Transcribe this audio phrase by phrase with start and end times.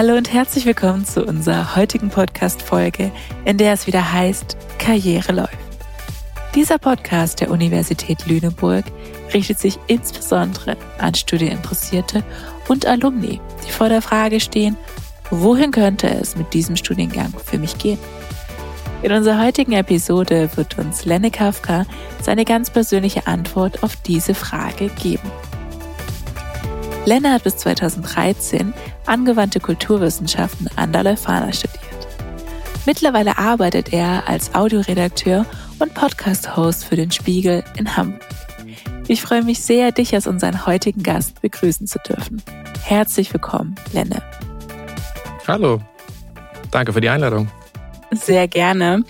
[0.00, 3.12] Hallo und herzlich willkommen zu unserer heutigen Podcast-Folge,
[3.44, 5.58] in der es wieder heißt Karriere läuft.
[6.54, 8.86] Dieser Podcast der Universität Lüneburg
[9.34, 12.24] richtet sich insbesondere an Studieninteressierte
[12.68, 14.78] und Alumni, die vor der Frage stehen,
[15.28, 17.98] wohin könnte es mit diesem Studiengang für mich gehen?
[19.02, 21.84] In unserer heutigen Episode wird uns Lenne Kafka
[22.22, 25.30] seine ganz persönliche Antwort auf diese Frage geben.
[27.06, 28.74] Lenne hat bis 2013
[29.06, 31.80] angewandte Kulturwissenschaften an der Leuphana studiert.
[32.86, 35.46] Mittlerweile arbeitet er als Audioredakteur
[35.78, 38.20] und Podcast-Host für den Spiegel in Hamburg.
[39.08, 42.42] Ich freue mich sehr, dich als unseren heutigen Gast begrüßen zu dürfen.
[42.82, 44.22] Herzlich willkommen, Lenne.
[45.48, 45.80] Hallo,
[46.70, 47.48] danke für die Einladung.
[48.12, 49.04] Sehr gerne.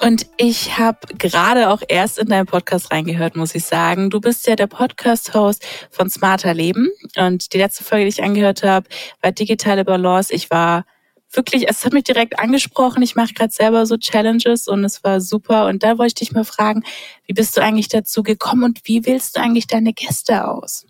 [0.00, 4.10] Und ich habe gerade auch erst in deinen Podcast reingehört, muss ich sagen.
[4.10, 6.88] Du bist ja der Podcast-Host von Smarter Leben.
[7.16, 8.88] Und die letzte Folge, die ich angehört habe,
[9.22, 10.32] war Digitale Balance.
[10.32, 10.84] Ich war
[11.32, 13.02] wirklich, es hat mich direkt angesprochen.
[13.02, 15.66] Ich mache gerade selber so Challenges und es war super.
[15.66, 16.84] Und da wollte ich dich mal fragen,
[17.26, 20.86] wie bist du eigentlich dazu gekommen und wie wählst du eigentlich deine Gäste aus?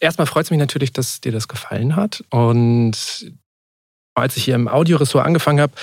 [0.00, 2.24] Erstmal freut es mich natürlich, dass dir das gefallen hat.
[2.30, 3.32] Und
[4.14, 5.74] als ich hier im Audioressort angefangen habe,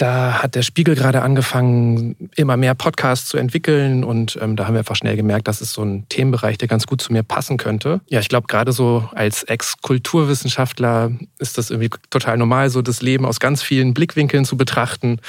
[0.00, 4.74] da hat der Spiegel gerade angefangen, immer mehr Podcasts zu entwickeln und ähm, da haben
[4.74, 7.58] wir einfach schnell gemerkt, das ist so ein Themenbereich, der ganz gut zu mir passen
[7.58, 8.00] könnte.
[8.08, 13.26] Ja, ich glaube, gerade so als Ex-Kulturwissenschaftler ist das irgendwie total normal, so das Leben
[13.26, 15.20] aus ganz vielen Blickwinkeln zu betrachten.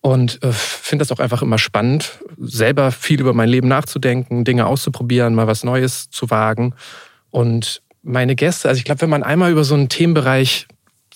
[0.00, 4.66] Und äh, finde das auch einfach immer spannend, selber viel über mein Leben nachzudenken, Dinge
[4.66, 6.74] auszuprobieren, mal was Neues zu wagen.
[7.30, 10.66] Und meine Gäste, also ich glaube, wenn man einmal über so einen Themenbereich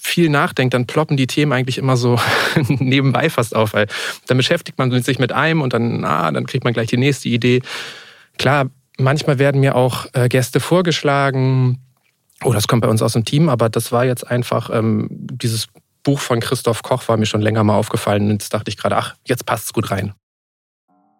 [0.02, 2.18] viel nachdenkt, dann ploppen die Themen eigentlich immer so
[2.68, 3.86] nebenbei fast auf, weil
[4.26, 7.28] dann beschäftigt man sich mit einem und dann, ah, dann kriegt man gleich die nächste
[7.28, 7.62] Idee.
[8.36, 8.66] Klar,
[8.98, 11.78] manchmal werden mir auch äh, Gäste vorgeschlagen,
[12.42, 15.68] oh, das kommt bei uns aus dem Team, aber das war jetzt einfach ähm, dieses
[16.02, 18.96] Buch von Christoph Koch war mir schon länger mal aufgefallen und jetzt dachte ich gerade,
[18.96, 20.14] ach, jetzt passt es gut rein.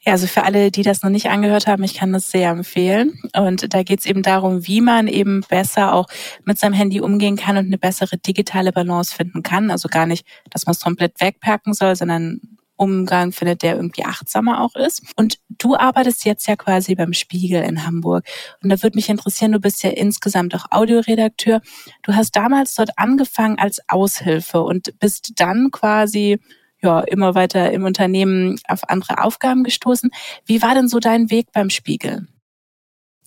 [0.05, 3.21] Ja, also für alle, die das noch nicht angehört haben, ich kann das sehr empfehlen.
[3.37, 6.09] Und da geht es eben darum, wie man eben besser auch
[6.45, 9.71] mit seinem Handy umgehen kann und eine bessere digitale Balance finden kann.
[9.71, 12.41] Also gar nicht, dass man es komplett wegpacken soll, sondern
[12.75, 15.03] Umgang findet, der irgendwie achtsamer auch ist.
[15.17, 18.27] Und du arbeitest jetzt ja quasi beim Spiegel in Hamburg.
[18.61, 21.61] Und da würde mich interessieren, du bist ja insgesamt auch Audioredakteur.
[22.03, 26.41] Du hast damals dort angefangen als Aushilfe und bist dann quasi
[26.83, 30.11] ja, immer weiter im Unternehmen auf andere Aufgaben gestoßen.
[30.47, 32.27] Wie war denn so dein Weg beim Spiegel?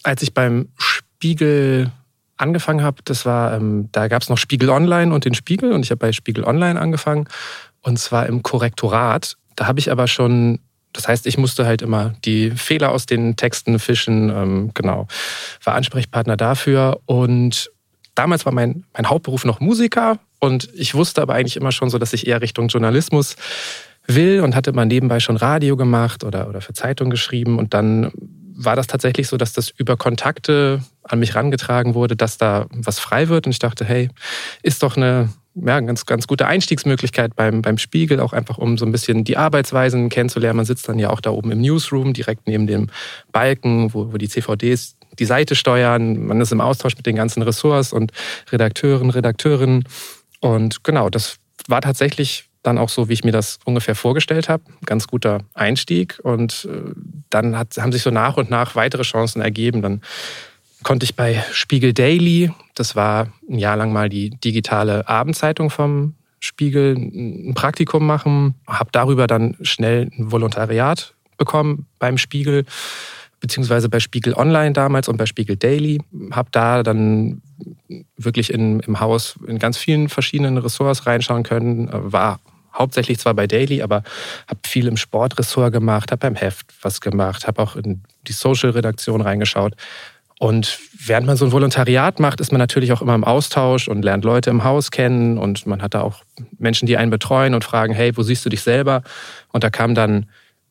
[0.04, 1.92] Als ich beim Spiegel
[2.38, 5.84] angefangen habe, das war, ähm, da gab es noch Spiegel Online und den Spiegel und
[5.84, 7.28] ich habe bei Spiegel Online angefangen
[7.82, 9.38] und zwar im Korrektorat.
[9.56, 10.60] Da habe ich aber schon,
[10.92, 15.08] das heißt, ich musste halt immer die Fehler aus den Texten fischen, ähm, genau,
[15.64, 17.72] war Ansprechpartner dafür und
[18.16, 21.98] damals war mein, mein Hauptberuf noch Musiker und ich wusste aber eigentlich immer schon so,
[21.98, 23.36] dass ich eher Richtung Journalismus
[24.08, 27.58] will und hatte mal nebenbei schon Radio gemacht oder, oder für Zeitung geschrieben.
[27.58, 28.12] Und dann
[28.56, 33.00] war das tatsächlich so, dass das über Kontakte an mich rangetragen wurde, dass da was
[33.00, 33.46] frei wird.
[33.46, 34.10] Und ich dachte, hey,
[34.62, 38.86] ist doch eine ja, ganz, ganz gute Einstiegsmöglichkeit beim, beim Spiegel, auch einfach um so
[38.86, 40.58] ein bisschen die Arbeitsweisen kennenzulernen.
[40.58, 42.88] Man sitzt dann ja auch da oben im Newsroom, direkt neben dem
[43.32, 46.26] Balken, wo, wo die CVDs die Seite steuern.
[46.26, 48.12] Man ist im Austausch mit den ganzen Ressorts und
[48.52, 49.86] Redakteuren, Redakteurinnen.
[50.42, 54.64] Und genau, das war tatsächlich dann auch so, wie ich mir das ungefähr vorgestellt habe.
[54.86, 56.20] Ganz guter Einstieg.
[56.24, 56.92] Und äh,
[57.30, 59.82] dann hat, haben sich so nach und nach weitere Chancen ergeben.
[59.82, 60.02] Dann
[60.86, 66.14] konnte ich bei Spiegel Daily, das war ein Jahr lang mal die digitale Abendzeitung vom
[66.40, 72.66] Spiegel, ein Praktikum machen, habe darüber dann schnell ein Volontariat bekommen beim Spiegel
[73.40, 76.02] beziehungsweise bei Spiegel Online damals und bei Spiegel Daily.
[76.32, 77.42] Habe da dann
[78.16, 81.90] wirklich in, im Haus in ganz vielen verschiedenen Ressorts reinschauen können.
[81.92, 82.40] War
[82.76, 84.04] hauptsächlich zwar bei Daily, aber
[84.48, 89.22] habe viel im Sportressort gemacht, habe beim Heft was gemacht, habe auch in die Social-Redaktion
[89.22, 89.76] reingeschaut.
[90.40, 94.04] Und während man so ein Volontariat macht, ist man natürlich auch immer im Austausch und
[94.04, 96.24] lernt Leute im Haus kennen und man hat da auch
[96.58, 99.04] Menschen, die einen betreuen und fragen, hey, wo siehst du dich selber?
[99.54, 100.26] Und da kam dann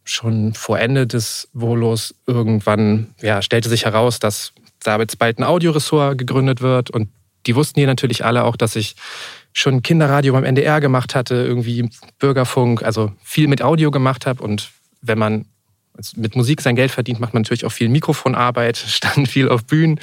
[0.05, 4.53] schon vor Ende des Volos irgendwann, ja, stellte sich heraus, dass
[4.83, 6.91] da jetzt bald ein Audioressort gegründet wird.
[6.91, 7.09] Und
[7.47, 8.97] die wussten hier natürlich alle auch, dass ich
[9.55, 11.89] schon Kinderradio beim NDR gemacht hatte, irgendwie
[12.19, 14.43] Bürgerfunk, also viel mit Audio gemacht habe.
[14.43, 14.71] Und
[15.01, 15.47] wenn man
[16.17, 20.01] mit Musik sein Geld verdient, macht man natürlich auch viel Mikrofonarbeit, stand viel auf Bühnen.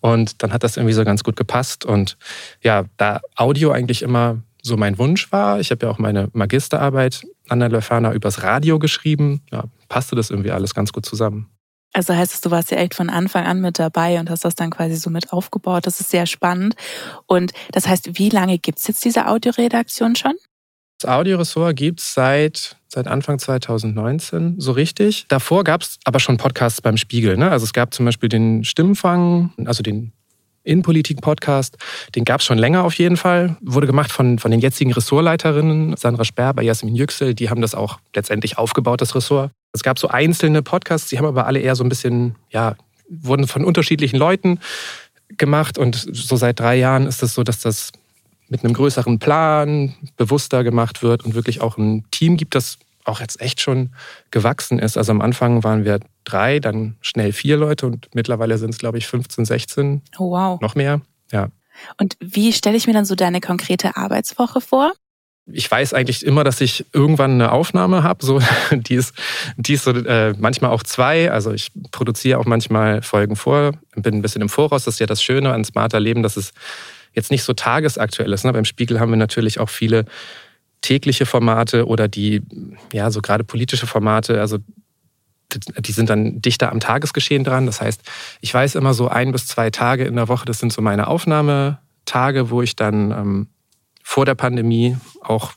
[0.00, 1.84] Und dann hat das irgendwie so ganz gut gepasst.
[1.84, 2.16] Und
[2.62, 5.60] ja, da Audio eigentlich immer so mein Wunsch war.
[5.60, 9.42] Ich habe ja auch meine Magisterarbeit an der Leuphana übers Radio geschrieben.
[9.50, 11.48] Ja, passte das irgendwie alles ganz gut zusammen.
[11.92, 14.54] Also heißt es, du warst ja echt von Anfang an mit dabei und hast das
[14.54, 15.86] dann quasi so mit aufgebaut.
[15.86, 16.74] Das ist sehr spannend.
[17.26, 20.34] Und das heißt, wie lange gibt's jetzt diese Audioredaktion schon?
[21.02, 25.24] Das Audioressort gibt's seit, seit Anfang 2019 so richtig.
[25.26, 27.36] Davor gab's aber schon Podcasts beim Spiegel.
[27.36, 27.50] Ne?
[27.50, 30.12] Also es gab zum Beispiel den Stimmfang, also den
[30.62, 31.76] Innenpolitik-Podcast.
[32.14, 33.56] Den gab es schon länger auf jeden Fall.
[33.62, 37.34] Wurde gemacht von, von den jetzigen Ressortleiterinnen, Sandra Sperber, Jasmin Yüksel.
[37.34, 39.50] Die haben das auch letztendlich aufgebaut, das Ressort.
[39.72, 42.76] Es gab so einzelne Podcasts, die haben aber alle eher so ein bisschen, ja,
[43.08, 44.60] wurden von unterschiedlichen Leuten
[45.36, 45.78] gemacht.
[45.78, 47.90] Und so seit drei Jahren ist es so, dass das
[48.52, 53.18] mit einem größeren Plan bewusster gemacht wird und wirklich auch ein Team gibt, das auch
[53.20, 53.94] jetzt echt schon
[54.30, 54.98] gewachsen ist.
[54.98, 58.98] Also am Anfang waren wir drei, dann schnell vier Leute und mittlerweile sind es, glaube
[58.98, 60.02] ich, 15, 16.
[60.18, 60.60] Oh, wow.
[60.60, 61.00] Noch mehr,
[61.32, 61.48] ja.
[61.98, 64.92] Und wie stelle ich mir dann so deine konkrete Arbeitswoche vor?
[65.46, 68.24] Ich weiß eigentlich immer, dass ich irgendwann eine Aufnahme habe.
[68.24, 68.38] So,
[68.70, 69.14] die ist,
[69.56, 71.32] die ist so, äh, manchmal auch zwei.
[71.32, 74.84] Also ich produziere auch manchmal Folgen vor, bin ein bisschen im Voraus.
[74.84, 76.52] Das ist ja das Schöne an smarter Leben, dass es
[77.12, 78.44] jetzt nicht so tagesaktuell ist.
[78.44, 78.52] Ne?
[78.52, 80.04] Beim Spiegel haben wir natürlich auch viele
[80.80, 82.42] tägliche Formate oder die,
[82.92, 84.58] ja, so gerade politische Formate, also
[85.54, 87.66] die sind dann dichter am Tagesgeschehen dran.
[87.66, 88.02] Das heißt,
[88.40, 91.06] ich weiß immer so ein bis zwei Tage in der Woche, das sind so meine
[91.06, 93.48] Aufnahmetage, wo ich dann ähm,
[94.02, 95.52] vor der Pandemie auch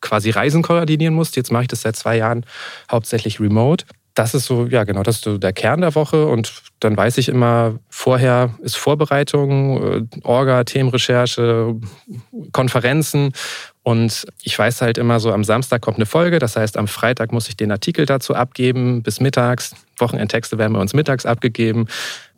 [0.00, 1.38] quasi Reisen koordinieren musste.
[1.38, 2.44] Jetzt mache ich das seit zwei Jahren
[2.90, 3.84] hauptsächlich remote
[4.16, 7.18] das ist so, ja genau, das ist so der Kern der Woche und dann weiß
[7.18, 11.76] ich immer, vorher ist Vorbereitung, äh, Orga, Themenrecherche,
[12.50, 13.32] Konferenzen
[13.82, 17.30] und ich weiß halt immer so, am Samstag kommt eine Folge, das heißt, am Freitag
[17.30, 19.74] muss ich den Artikel dazu abgeben, bis mittags.
[19.98, 21.86] Wochenendtexte werden bei uns mittags abgegeben.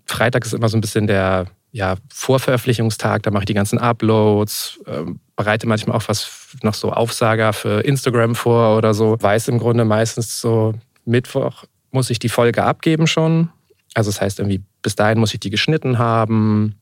[0.05, 4.81] Freitag ist immer so ein bisschen der ja, Vorveröffentlichungstag, da mache ich die ganzen Uploads,
[4.87, 5.05] äh,
[5.37, 6.29] bereite manchmal auch was
[6.63, 9.17] noch so Aufsager für Instagram vor oder so.
[9.21, 10.75] Weiß im Grunde meistens so
[11.09, 13.51] Mittwoch muss ich die Folge abgeben schon.
[13.95, 16.79] Also das heißt irgendwie, bis dahin muss ich die geschnitten haben.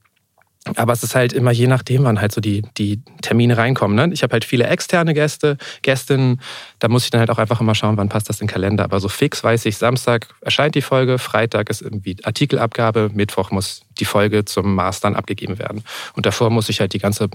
[0.75, 3.95] Aber es ist halt immer je nachdem, wann halt so die, die Termine reinkommen.
[3.95, 4.13] Ne?
[4.13, 6.41] Ich habe halt viele externe Gäste, Gästinnen.
[6.81, 8.83] Da muss ich dann halt auch einfach immer schauen, wann passt das in den Kalender.
[8.83, 13.83] Aber so fix weiß ich, Samstag erscheint die Folge, Freitag ist irgendwie Artikelabgabe, Mittwoch muss
[13.99, 15.85] die Folge zum Mastern abgegeben werden.
[16.15, 17.29] Und davor muss ich halt die ganze,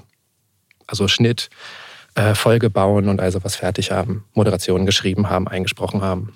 [0.88, 1.50] also Schnitt,
[2.16, 6.34] äh, Folge bauen und also was fertig haben, Moderationen geschrieben haben, eingesprochen haben.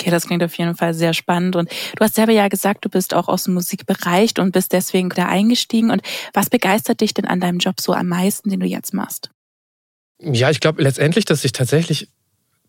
[0.00, 1.56] Okay, das klingt auf jeden Fall sehr spannend.
[1.56, 5.10] Und du hast selber ja gesagt, du bist auch aus dem Musikbereich und bist deswegen
[5.10, 5.90] da eingestiegen.
[5.90, 6.00] Und
[6.32, 9.30] was begeistert dich denn an deinem Job so am meisten, den du jetzt machst?
[10.22, 12.08] Ja, ich glaube letztendlich, dass ich tatsächlich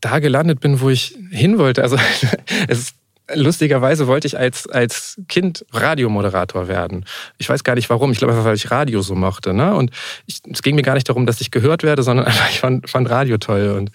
[0.01, 1.83] da gelandet bin, wo ich hin wollte.
[1.83, 1.95] Also
[2.68, 2.95] es ist
[3.33, 7.06] lustigerweise wollte ich als, als Kind Radiomoderator werden.
[7.38, 8.12] Ich weiß gar nicht warum.
[8.12, 9.54] Ich glaube einfach, weil ich Radio so mochte.
[9.54, 9.74] Ne?
[9.74, 9.92] Und
[10.25, 12.89] ich, es ging mir gar nicht darum, dass ich gehört werde, sondern einfach, ich fand,
[12.89, 13.92] fand Radio toll und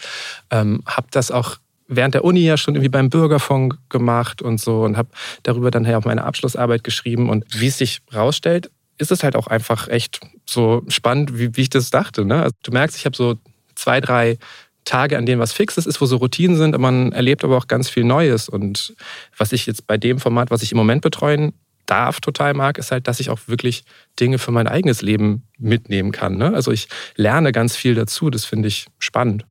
[0.51, 4.83] ähm, habe das auch während der Uni ja schon irgendwie beim Bürgerfunk gemacht und so
[4.83, 5.09] und habe
[5.43, 7.29] darüber dann ja auch meine Abschlussarbeit geschrieben.
[7.31, 11.63] Und wie es sich rausstellt, ist es halt auch einfach echt so spannend, wie, wie
[11.63, 12.25] ich das dachte.
[12.25, 12.43] Ne?
[12.43, 13.37] Also du merkst, ich habe so
[13.75, 14.39] zwei, drei
[14.85, 17.91] Tage, an denen was Fixes ist, wo so Routinen sind, man erlebt aber auch ganz
[17.91, 18.49] viel Neues.
[18.49, 18.95] Und
[19.37, 21.53] was ich jetzt bei dem Format, was ich im Moment betreuen
[21.87, 23.85] darf, total mag, ist halt, dass ich auch wirklich
[24.19, 26.37] Dinge für mein eigenes Leben mitnehmen kann.
[26.37, 26.53] Ne?
[26.55, 29.45] Also ich lerne ganz viel dazu, das finde ich spannend.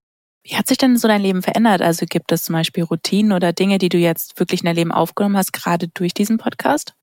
[0.48, 1.82] Wie hat sich denn so dein Leben verändert?
[1.82, 4.92] Also gibt es zum Beispiel Routinen oder Dinge, die du jetzt wirklich in dein Leben
[4.92, 6.94] aufgenommen hast, gerade durch diesen Podcast?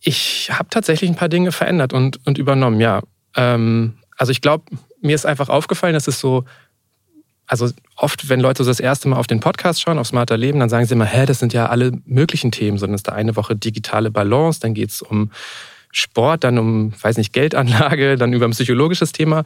[0.00, 3.02] Ich habe tatsächlich ein paar Dinge verändert und, und übernommen, ja.
[3.36, 4.64] Ähm, also ich glaube,
[5.00, 6.44] mir ist einfach aufgefallen, dass es so,
[7.46, 10.58] also oft, wenn Leute so das erste Mal auf den Podcast schauen, auf Smarter Leben,
[10.58, 13.12] dann sagen sie immer, hä, das sind ja alle möglichen Themen, sondern es ist da
[13.12, 15.30] eine Woche digitale Balance, dann geht es um
[15.92, 19.44] Sport, dann um, weiß nicht, Geldanlage, dann über ein psychologisches Thema.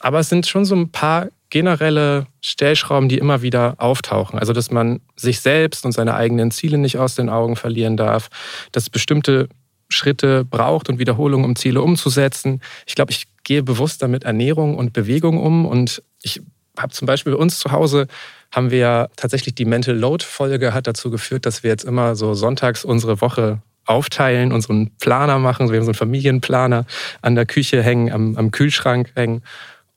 [0.00, 4.38] Aber es sind schon so ein paar generelle Stellschrauben, die immer wieder auftauchen.
[4.38, 8.28] Also, dass man sich selbst und seine eigenen Ziele nicht aus den Augen verlieren darf,
[8.72, 9.48] dass bestimmte
[9.88, 12.60] Schritte braucht und Wiederholungen, um Ziele umzusetzen.
[12.86, 16.42] Ich glaube, ich gehe bewusster mit Ernährung und Bewegung um und ich
[16.76, 18.06] habe zum Beispiel bei uns zu Hause
[18.50, 22.34] haben wir tatsächlich die Mental Load Folge hat dazu geführt, dass wir jetzt immer so
[22.34, 25.70] sonntags unsere Woche aufteilen einen Planer machen.
[25.70, 26.86] Wir haben so einen Familienplaner
[27.22, 29.42] an der Küche hängen, am, am Kühlschrank hängen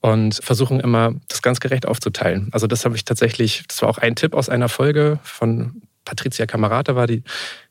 [0.02, 2.50] und versuchen immer, das ganz gerecht aufzuteilen.
[2.52, 6.48] Also das habe ich tatsächlich, das war auch ein Tipp aus einer Folge von Patricia
[6.48, 7.24] Kamerata war die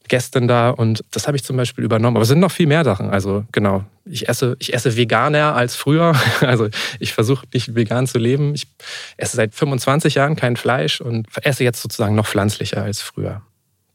[0.07, 2.17] Gästin da und das habe ich zum Beispiel übernommen.
[2.17, 3.11] Aber es sind noch viel mehr Sachen.
[3.11, 6.15] Also genau, ich esse, ich esse veganer als früher.
[6.41, 6.69] Also
[7.01, 8.55] ich versuche nicht vegan zu leben.
[8.55, 8.69] Ich
[9.17, 13.43] esse seit 25 Jahren kein Fleisch und esse jetzt sozusagen noch pflanzlicher als früher.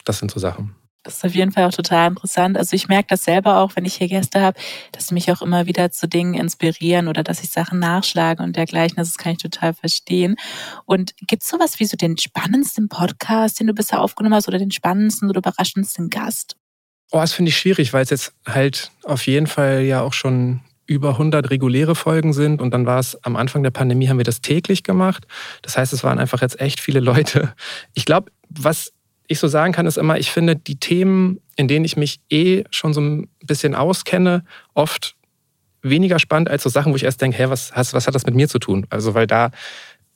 [0.04, 0.76] Das sind so Sachen.
[1.04, 2.58] Das ist auf jeden Fall auch total interessant.
[2.58, 4.58] Also ich merke das selber auch, wenn ich hier Gäste habe,
[4.94, 8.56] dass sie mich auch immer wieder zu Dingen inspirieren oder dass ich Sachen nachschlage und
[8.56, 8.96] dergleichen.
[8.96, 10.38] Das kann ich total verstehen.
[10.86, 14.58] Und gibt es sowas wie so den spannendsten Podcast, den du bisher aufgenommen hast oder
[14.58, 16.56] den spannendsten oder überraschendsten Gast?
[17.12, 20.62] Oh, das finde ich schwierig, weil es jetzt halt auf jeden Fall ja auch schon
[20.86, 24.26] über 100 reguläre Folgen sind und dann war es am Anfang der Pandemie haben wir
[24.26, 25.26] das täglich gemacht.
[25.62, 27.54] Das heißt, es waren einfach jetzt echt viele Leute.
[27.94, 28.92] Ich glaube, was
[29.28, 32.64] ich so sagen kann, ist immer, ich finde die Themen, in denen ich mich eh
[32.70, 35.16] schon so ein bisschen auskenne, oft
[35.82, 38.36] weniger spannend als so Sachen, wo ich erst denke, hey, was, was hat das mit
[38.36, 38.86] mir zu tun?
[38.90, 39.52] Also, weil da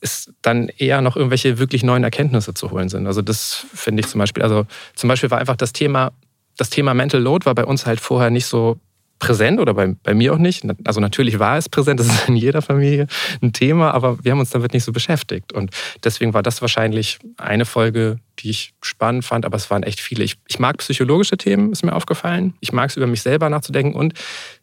[0.02, 3.08] ist dann eher noch irgendwelche wirklich neuen Erkenntnisse zu holen sind.
[3.08, 6.12] Also das finde ich zum Beispiel, also zum Beispiel war einfach das Thema,
[6.56, 8.80] das Thema Mental Load war bei uns halt vorher nicht so
[9.20, 10.64] präsent oder bei, bei mir auch nicht.
[10.86, 13.08] Also natürlich war es präsent, das ist in jeder Familie
[13.42, 15.54] ein Thema, aber wir haben uns damit nicht so beschäftigt.
[15.54, 15.72] Und
[16.04, 20.24] deswegen war das wahrscheinlich eine Folge, die ich spannend fand, aber es waren echt viele.
[20.24, 22.54] Ich, ich mag psychologische Themen, ist mir aufgefallen.
[22.60, 23.96] Ich mag es, über mich selber nachzudenken.
[23.96, 24.14] Und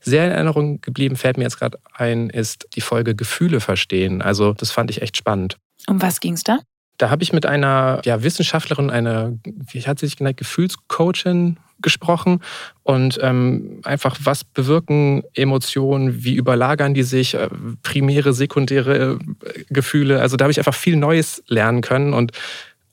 [0.01, 4.23] sehr in Erinnerung geblieben, fällt mir jetzt gerade ein, ist die Folge Gefühle verstehen.
[4.23, 5.57] Also das fand ich echt spannend.
[5.89, 6.61] Um was ging es da?
[6.97, 12.41] Da habe ich mit einer ja, Wissenschaftlerin, eine, wie hat sie sich genannt, Gefühlscoachin gesprochen
[12.83, 17.49] und ähm, einfach, was bewirken Emotionen, wie überlagern die sich, äh,
[17.83, 20.21] primäre, sekundäre äh, Gefühle.
[20.21, 22.33] Also da habe ich einfach viel Neues lernen können und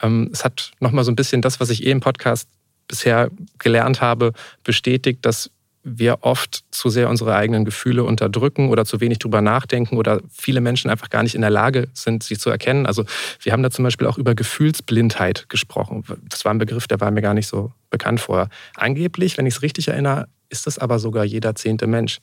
[0.01, 2.47] ähm, es hat nochmal so ein bisschen das, was ich eh im Podcast
[2.87, 4.33] bisher gelernt habe,
[4.63, 5.51] bestätigt, dass
[5.83, 10.61] wir oft zu sehr unsere eigenen Gefühle unterdrücken oder zu wenig drüber nachdenken oder viele
[10.61, 12.85] Menschen einfach gar nicht in der Lage sind, sie zu erkennen.
[12.85, 13.05] Also
[13.41, 16.03] wir haben da zum Beispiel auch über Gefühlsblindheit gesprochen.
[16.29, 18.49] Das war ein Begriff, der war mir gar nicht so bekannt vorher.
[18.75, 22.19] Angeblich, wenn ich es richtig erinnere, ist das aber sogar jeder zehnte Mensch,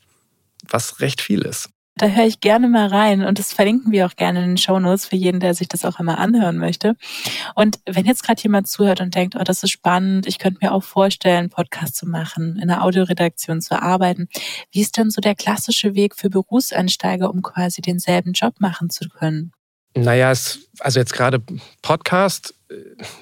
[0.69, 1.71] was recht viel ist.
[1.99, 4.78] Da höre ich gerne mal rein und das verlinken wir auch gerne in den Show
[4.78, 6.95] Notes für jeden, der sich das auch einmal anhören möchte.
[7.57, 10.73] Und wenn jetzt gerade jemand zuhört und denkt, oh, das ist spannend, ich könnte mir
[10.73, 14.28] auch vorstellen, Podcast zu machen, in einer Audioredaktion zu arbeiten.
[14.71, 19.09] Wie ist denn so der klassische Weg für Berufseinsteiger, um quasi denselben Job machen zu
[19.09, 19.50] können?
[19.95, 21.42] Naja, es, also jetzt gerade
[21.83, 22.75] Podcast äh,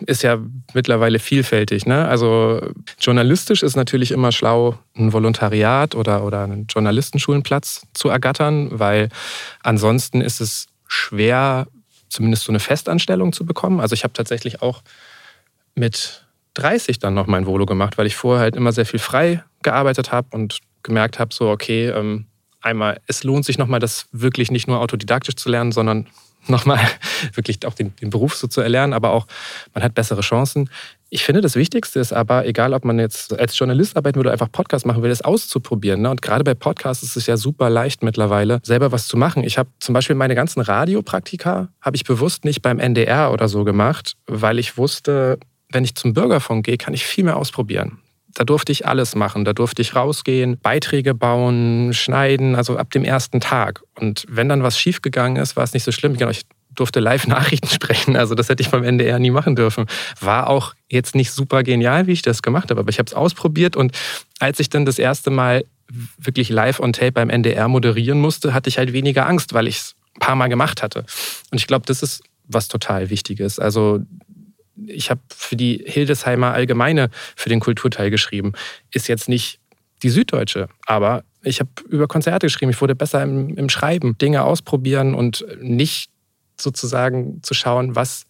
[0.07, 0.39] ist ja
[0.75, 1.87] mittlerweile vielfältig.
[1.87, 2.07] Ne?
[2.07, 2.61] Also
[3.01, 9.09] journalistisch ist natürlich immer schlau, ein Volontariat oder, oder einen Journalistenschulenplatz zu ergattern, weil
[9.63, 11.67] ansonsten ist es schwer,
[12.09, 13.81] zumindest so eine Festanstellung zu bekommen.
[13.81, 14.83] Also ich habe tatsächlich auch
[15.75, 19.43] mit 30 dann noch mein Volo gemacht, weil ich vorher halt immer sehr viel frei
[19.63, 22.27] gearbeitet habe und gemerkt habe, so okay, ähm,
[22.61, 26.07] einmal, es lohnt sich nochmal, das wirklich nicht nur autodidaktisch zu lernen, sondern
[26.51, 26.81] nochmal
[27.35, 29.27] wirklich auch den, den, Beruf so zu erlernen, aber auch
[29.75, 30.71] man hat bessere Chancen.
[31.09, 34.33] Ich finde, das Wichtigste ist aber, egal ob man jetzt als Journalist arbeiten will oder
[34.33, 36.03] einfach Podcast machen will, das auszuprobieren.
[36.03, 36.11] Ne?
[36.11, 39.45] Und gerade bei Podcasts ist es ja super leicht mittlerweile, selber was zu machen.
[39.45, 43.65] Ich habe zum Beispiel meine ganzen Radiopraktika, habe ich bewusst nicht beim NDR oder so
[43.65, 45.39] gemacht, weil ich wusste,
[45.71, 47.99] wenn ich zum Bürgerfunk gehe, kann ich viel mehr ausprobieren.
[48.37, 49.47] Da durfte ich alles machen.
[49.47, 53.83] Da durfte ich rausgehen, Beiträge bauen, schneiden, also ab dem ersten Tag.
[53.99, 56.17] Und wenn dann was schiefgegangen ist, war es nicht so schlimm.
[56.29, 56.43] Ich
[56.75, 58.15] durfte live Nachrichten sprechen.
[58.15, 59.87] Also das hätte ich beim NDR nie machen dürfen.
[60.21, 63.15] War auch jetzt nicht super genial, wie ich das gemacht habe, aber ich habe es
[63.15, 63.97] ausprobiert und
[64.39, 65.65] als ich dann das erste Mal
[66.19, 69.79] wirklich live on tape beim NDR moderieren musste, hatte ich halt weniger Angst, weil ich
[69.79, 71.07] es ein paar Mal gemacht hatte.
[71.51, 73.59] Und ich glaube, das ist was total Wichtiges.
[73.59, 74.01] Also
[74.87, 78.53] ich habe für die Hildesheimer Allgemeine für den Kulturteil geschrieben.
[78.93, 79.61] Ist jetzt nicht
[80.03, 82.71] die Süddeutsche, aber ich habe über Konzerte geschrieben.
[82.71, 86.11] Ich wurde besser im, im Schreiben, Dinge ausprobieren und nicht
[86.61, 88.27] sozusagen zu schauen, was,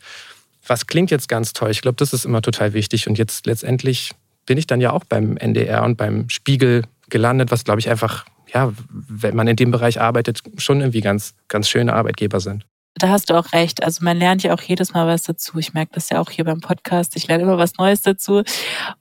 [0.67, 1.71] was klingt jetzt ganz toll.
[1.71, 3.09] Ich glaube, das ist immer total wichtig.
[3.09, 4.13] Und jetzt letztendlich
[4.45, 8.27] bin ich dann ja auch beim NDR und beim Spiegel gelandet, was glaube ich einfach,
[8.53, 12.67] ja, wenn man in dem Bereich arbeitet, schon irgendwie ganz, ganz schöne Arbeitgeber sind
[12.99, 13.85] da hast du auch recht.
[13.85, 15.59] Also man lernt ja auch jedes Mal was dazu.
[15.59, 17.15] Ich merke das ja auch hier beim Podcast.
[17.17, 18.43] Ich lerne immer was Neues dazu.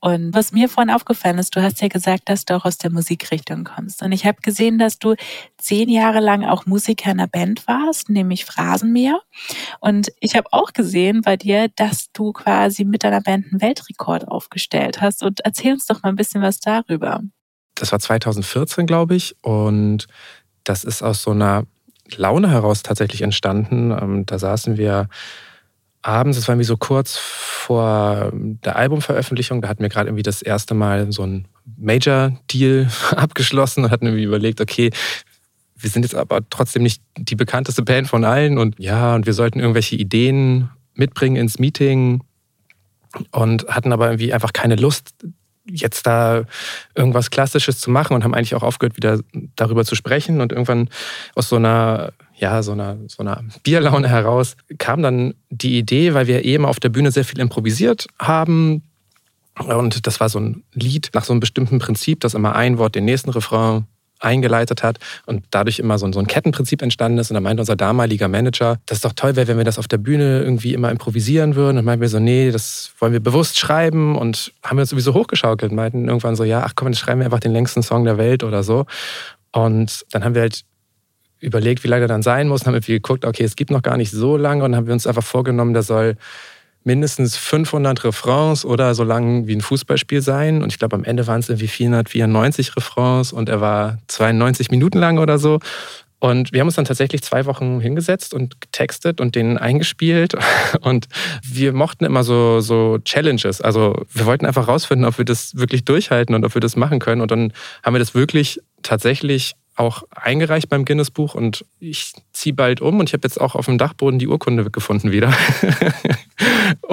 [0.01, 2.91] Und was mir vorhin aufgefallen ist, du hast ja gesagt, dass du auch aus der
[2.91, 4.03] Musikrichtung kommst.
[4.03, 5.15] Und ich habe gesehen, dass du
[5.57, 9.19] zehn Jahre lang auch Musiker in einer Band warst, nämlich Phrasenmäher.
[9.79, 14.27] Und ich habe auch gesehen bei dir, dass du quasi mit deiner Band einen Weltrekord
[14.27, 15.23] aufgestellt hast.
[15.23, 17.21] Und erzähl uns doch mal ein bisschen was darüber.
[17.75, 19.35] Das war 2014, glaube ich.
[19.41, 20.07] Und
[20.63, 21.65] das ist aus so einer
[22.15, 23.91] Laune heraus tatsächlich entstanden.
[23.91, 25.09] Ähm, da saßen wir
[26.01, 30.41] abends, es war irgendwie so kurz vor der Albumveröffentlichung, da hatten wir gerade irgendwie das
[30.41, 31.47] erste Mal so ein
[31.77, 34.91] Major-Deal abgeschlossen und hatten irgendwie überlegt, okay,
[35.77, 39.33] wir sind jetzt aber trotzdem nicht die bekannteste Band von allen und ja, und wir
[39.33, 42.23] sollten irgendwelche Ideen mitbringen ins Meeting
[43.31, 45.13] und hatten aber irgendwie einfach keine Lust,
[45.65, 46.45] jetzt da
[46.93, 49.19] irgendwas Klassisches zu machen und haben eigentlich auch aufgehört, wieder
[49.55, 50.41] darüber zu sprechen.
[50.41, 50.89] Und irgendwann
[51.35, 56.27] aus so einer, ja, so einer, so einer Bierlaune heraus kam dann die Idee, weil
[56.27, 58.83] wir eben auf der Bühne sehr viel improvisiert haben.
[59.57, 62.95] Und das war so ein Lied nach so einem bestimmten Prinzip, dass immer ein Wort
[62.95, 63.85] den nächsten Refrain
[64.19, 67.29] eingeleitet hat und dadurch immer so ein Kettenprinzip entstanden ist.
[67.31, 69.87] Und da meinte unser damaliger Manager, das ist doch toll wäre, wenn wir das auf
[69.87, 71.77] der Bühne irgendwie immer improvisieren würden.
[71.77, 75.13] Und meinten wir so, nee, das wollen wir bewusst schreiben und haben wir uns sowieso
[75.13, 78.05] hochgeschaukelt und meinten irgendwann so, ja, ach komm, dann schreiben wir einfach den längsten Song
[78.05, 78.85] der Welt oder so.
[79.51, 80.63] Und dann haben wir halt
[81.39, 83.81] überlegt, wie lange der dann sein muss, und haben irgendwie geguckt, okay, es gibt noch
[83.81, 86.17] gar nicht so lange und haben wir uns einfach vorgenommen, der soll
[86.85, 90.61] mindestens 500 Refrains oder so lang wie ein Fußballspiel sein.
[90.61, 94.99] Und ich glaube, am Ende waren es irgendwie 494 Refrains und er war 92 Minuten
[94.99, 95.59] lang oder so.
[96.19, 100.33] Und wir haben uns dann tatsächlich zwei Wochen hingesetzt und getextet und den eingespielt.
[100.81, 101.07] Und
[101.43, 103.61] wir mochten immer so, so Challenges.
[103.61, 106.99] Also wir wollten einfach rausfinden, ob wir das wirklich durchhalten und ob wir das machen
[106.99, 107.21] können.
[107.21, 112.55] Und dann haben wir das wirklich tatsächlich auch eingereicht beim Guinness Buch und ich ziehe
[112.55, 115.33] bald um und ich habe jetzt auch auf dem Dachboden die Urkunde gefunden wieder.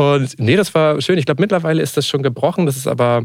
[0.02, 1.18] und nee, das war schön.
[1.18, 2.66] Ich glaube, mittlerweile ist das schon gebrochen.
[2.66, 3.25] Das ist aber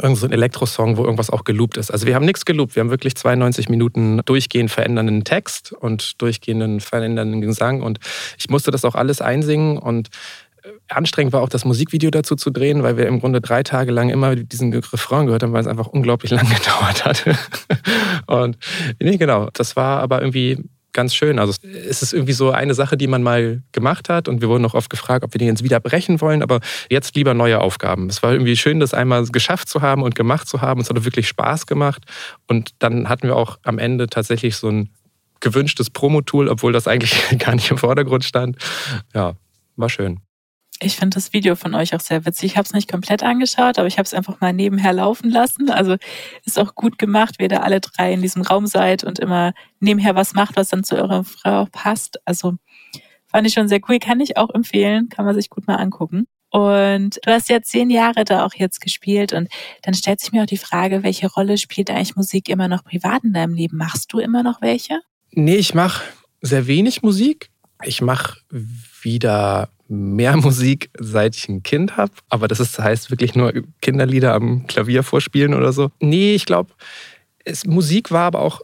[0.00, 1.90] irgend so ein Elektrosong, wo irgendwas auch geloopt ist.
[1.90, 2.76] Also wir haben nichts geloopt.
[2.76, 7.98] Wir haben wirklich 92 Minuten durchgehend verändernden Text und durchgehenden verändernden Gesang und
[8.38, 10.10] ich musste das auch alles einsingen und
[10.88, 14.10] anstrengend war auch das Musikvideo dazu zu drehen, weil wir im Grunde drei Tage lang
[14.10, 17.24] immer diesen Refrain gehört haben, weil es einfach unglaublich lang gedauert hat.
[18.26, 18.58] Und
[19.00, 20.58] nee, genau, das war aber irgendwie
[20.96, 21.38] ganz schön.
[21.38, 24.64] Also es ist irgendwie so eine Sache, die man mal gemacht hat und wir wurden
[24.64, 26.60] auch oft gefragt, ob wir den jetzt wieder brechen wollen, aber
[26.90, 28.08] jetzt lieber neue Aufgaben.
[28.08, 30.80] Es war irgendwie schön, das einmal geschafft zu haben und gemacht zu haben.
[30.80, 32.04] Es hat wirklich Spaß gemacht
[32.48, 34.90] und dann hatten wir auch am Ende tatsächlich so ein
[35.40, 38.56] gewünschtes Promo-Tool, obwohl das eigentlich gar nicht im Vordergrund stand.
[39.14, 39.34] Ja,
[39.76, 40.25] war schön.
[40.80, 42.52] Ich finde das Video von euch auch sehr witzig.
[42.52, 45.70] Ich habe es nicht komplett angeschaut, aber ich habe es einfach mal nebenher laufen lassen.
[45.70, 45.96] Also
[46.44, 49.54] ist auch gut gemacht, wie ihr da alle drei in diesem Raum seid und immer
[49.80, 52.20] nebenher was macht, was dann zu eurer Frau passt.
[52.26, 52.54] Also
[53.26, 53.98] fand ich schon sehr cool.
[53.98, 55.08] Kann ich auch empfehlen.
[55.08, 56.26] Kann man sich gut mal angucken.
[56.50, 59.48] Und du hast ja zehn Jahre da auch jetzt gespielt und
[59.82, 63.24] dann stellt sich mir auch die Frage, welche Rolle spielt eigentlich Musik immer noch privat
[63.24, 63.76] in deinem Leben?
[63.76, 65.00] Machst du immer noch welche?
[65.32, 66.02] Nee, ich mache
[66.40, 67.50] sehr wenig Musik.
[67.84, 68.38] Ich mache
[69.02, 72.12] wieder mehr Musik, seit ich ein Kind habe.
[72.28, 75.90] Aber das ist, heißt wirklich nur Kinderlieder am Klavier vorspielen oder so.
[76.00, 76.72] Nee, ich glaube,
[77.64, 78.60] Musik war aber auch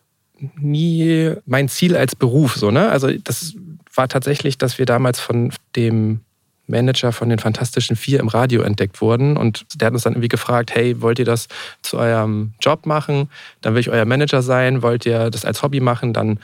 [0.57, 2.57] nie mein Ziel als Beruf.
[2.57, 2.91] So, ne?
[2.91, 3.55] Also das
[3.95, 6.21] war tatsächlich, dass wir damals von dem
[6.67, 9.37] Manager von den Fantastischen Vier im Radio entdeckt wurden.
[9.37, 11.49] Und der hat uns dann irgendwie gefragt, hey, wollt ihr das
[11.83, 13.29] zu eurem Job machen?
[13.61, 14.83] Dann will ich euer Manager sein.
[14.83, 16.13] Wollt ihr das als Hobby machen?
[16.13, 16.39] Dann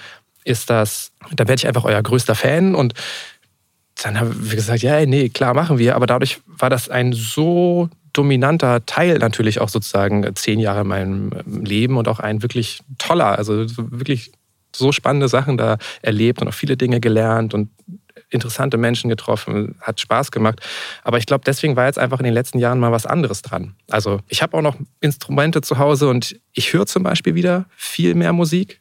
[0.49, 2.75] ist das, dann werde ich einfach euer größter Fan.
[2.75, 2.95] Und
[4.03, 5.95] dann haben wir gesagt, ja, nee, klar machen wir.
[5.95, 11.31] Aber dadurch war das ein so dominanter Teil natürlich auch sozusagen zehn Jahre in meinem
[11.47, 14.33] Leben und auch ein wirklich toller, also wirklich
[14.75, 17.71] so spannende Sachen da erlebt und auch viele Dinge gelernt und
[18.31, 20.61] interessante Menschen getroffen, hat Spaß gemacht.
[21.03, 23.75] Aber ich glaube, deswegen war jetzt einfach in den letzten Jahren mal was anderes dran.
[23.89, 28.15] Also ich habe auch noch Instrumente zu Hause und ich höre zum Beispiel wieder viel
[28.15, 28.81] mehr Musik.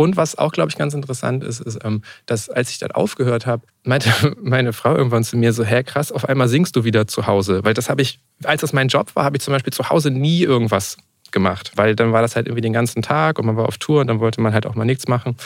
[0.00, 3.44] Und was auch, glaube ich, ganz interessant ist, ist, ähm, dass als ich dann aufgehört
[3.44, 4.10] habe, meinte
[4.42, 7.60] meine Frau irgendwann zu mir so, hä, krass, auf einmal singst du wieder zu Hause.
[7.64, 10.10] Weil das habe ich, als das mein Job war, habe ich zum Beispiel zu Hause
[10.10, 10.96] nie irgendwas
[11.32, 11.72] gemacht.
[11.76, 14.06] Weil dann war das halt irgendwie den ganzen Tag und man war auf Tour und
[14.06, 15.36] dann wollte man halt auch mal nichts machen.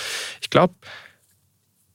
[0.40, 0.74] Ich glaube,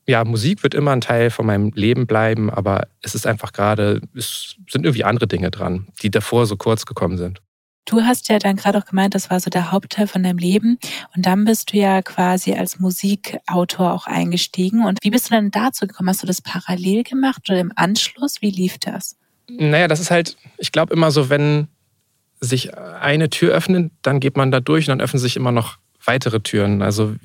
[0.05, 4.01] ja, Musik wird immer ein Teil von meinem Leben bleiben, aber es ist einfach gerade,
[4.13, 7.41] es sind irgendwie andere Dinge dran, die davor so kurz gekommen sind.
[7.85, 10.77] Du hast ja dann gerade auch gemeint, das war so der Hauptteil von deinem Leben.
[11.15, 14.85] Und dann bist du ja quasi als Musikautor auch eingestiegen.
[14.85, 16.09] Und wie bist du dann dazu gekommen?
[16.09, 18.41] Hast du das parallel gemacht oder im Anschluss?
[18.41, 19.17] Wie lief das?
[19.49, 21.67] Naja, das ist halt, ich glaube immer so, wenn
[22.39, 25.77] sich eine Tür öffnet, dann geht man da durch und dann öffnen sich immer noch
[26.05, 26.81] weitere Türen.
[26.81, 27.15] Also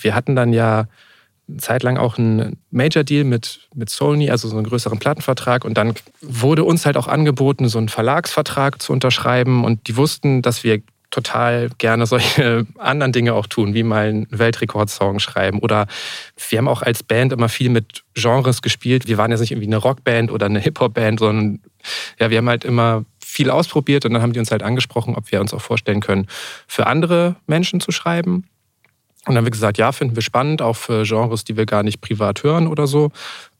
[0.00, 0.86] wir hatten dann ja
[1.58, 5.64] zeitlang auch einen Major-Deal mit, mit Sony, also so einen größeren Plattenvertrag.
[5.64, 9.64] Und dann wurde uns halt auch angeboten, so einen Verlagsvertrag zu unterschreiben.
[9.64, 14.26] Und die wussten, dass wir total gerne solche anderen Dinge auch tun, wie mal einen
[14.30, 15.60] Weltrekordsong schreiben.
[15.60, 15.86] Oder
[16.48, 19.06] wir haben auch als Band immer viel mit Genres gespielt.
[19.06, 21.60] Wir waren jetzt nicht irgendwie eine Rockband oder eine Hip-Hop-Band, sondern
[22.18, 25.30] ja, wir haben halt immer viel ausprobiert und dann haben die uns halt angesprochen, ob
[25.30, 26.26] wir uns auch vorstellen können,
[26.66, 28.44] für andere Menschen zu schreiben.
[29.26, 31.82] Und dann haben wir gesagt, ja, finden wir spannend, auch für Genres, die wir gar
[31.82, 33.10] nicht privat hören oder so.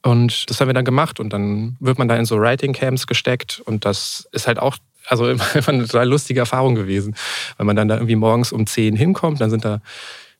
[0.03, 1.18] Und das haben wir dann gemacht.
[1.18, 3.62] Und dann wird man da in so Writing-Camps gesteckt.
[3.64, 7.16] Und das ist halt auch also immer eine total lustige Erfahrung gewesen.
[7.57, 9.81] Weil man dann da irgendwie morgens um 10 hinkommt, dann sind da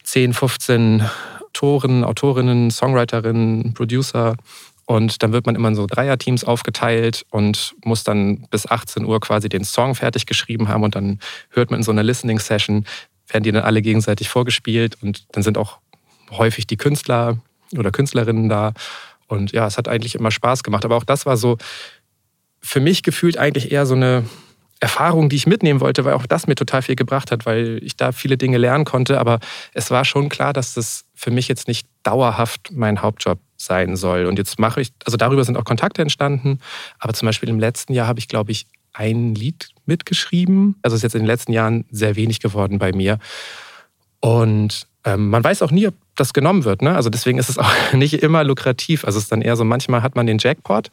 [0.03, 1.03] 10, 15
[1.41, 4.37] Autoren, Autorinnen, Songwriterinnen, Producer.
[4.87, 9.19] Und dann wird man immer in so Dreierteams aufgeteilt und muss dann bis 18 Uhr
[9.21, 10.83] quasi den Song fertig geschrieben haben.
[10.83, 12.85] Und dann hört man in so einer Listening-Session,
[13.35, 15.79] werden die dann alle gegenseitig vorgespielt und dann sind auch
[16.31, 17.39] häufig die Künstler
[17.77, 18.73] oder Künstlerinnen da.
[19.27, 20.85] Und ja, es hat eigentlich immer Spaß gemacht.
[20.85, 21.59] Aber auch das war so
[22.61, 24.25] für mich gefühlt eigentlich eher so eine
[24.81, 27.97] Erfahrung, die ich mitnehmen wollte, weil auch das mir total viel gebracht hat, weil ich
[27.97, 29.19] da viele Dinge lernen konnte.
[29.19, 29.41] Aber
[29.73, 34.27] es war schon klar, dass das für mich jetzt nicht dauerhaft mein Hauptjob sein soll.
[34.27, 36.61] Und jetzt mache ich, also darüber sind auch Kontakte entstanden.
[36.99, 40.77] Aber zum Beispiel im letzten Jahr habe ich, glaube ich, ein Lied mitgeschrieben.
[40.83, 43.19] Also ist jetzt in den letzten Jahren sehr wenig geworden bei mir.
[44.21, 46.83] Und ähm, man weiß auch nie, ob das genommen wird.
[46.83, 46.95] Ne?
[46.95, 49.05] Also deswegen ist es auch nicht immer lukrativ.
[49.05, 50.91] Also es ist dann eher so, manchmal hat man den Jackpot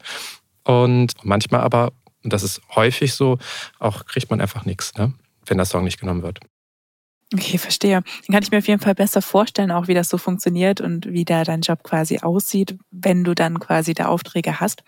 [0.64, 3.38] und manchmal aber und das ist häufig so,
[3.78, 5.12] auch kriegt man einfach nichts, ne?
[5.46, 6.40] wenn der Song nicht genommen wird.
[7.34, 8.02] Okay, verstehe.
[8.02, 11.06] Dann kann ich mir auf jeden Fall besser vorstellen, auch wie das so funktioniert und
[11.06, 14.82] wie da dein Job quasi aussieht, wenn du dann quasi da Aufträge hast.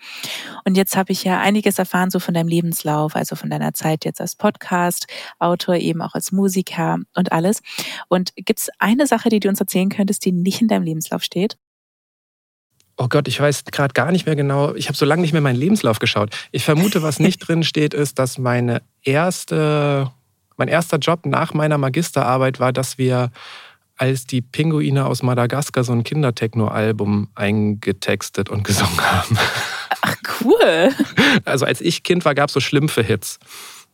[0.63, 4.05] Und jetzt habe ich ja einiges erfahren so von deinem Lebenslauf, also von deiner Zeit
[4.05, 5.07] jetzt als Podcast,
[5.39, 7.61] Autor, eben auch als Musiker und alles.
[8.09, 11.23] Und gibt es eine Sache, die du uns erzählen könntest, die nicht in deinem Lebenslauf
[11.23, 11.57] steht?
[12.97, 14.73] Oh Gott, ich weiß gerade gar nicht mehr genau.
[14.75, 16.29] Ich habe so lange nicht mehr meinen Lebenslauf geschaut.
[16.51, 20.11] Ich vermute, was nicht drin steht, ist, dass meine erste,
[20.57, 23.31] mein erster Job nach meiner Magisterarbeit war, dass wir
[23.97, 29.37] als die Pinguine aus Madagaskar so ein Kindertechno-Album eingetextet und gesungen haben.
[30.01, 30.89] Ach, cool.
[31.45, 33.39] Also als ich Kind war, gab es so Schlimpfe-Hits.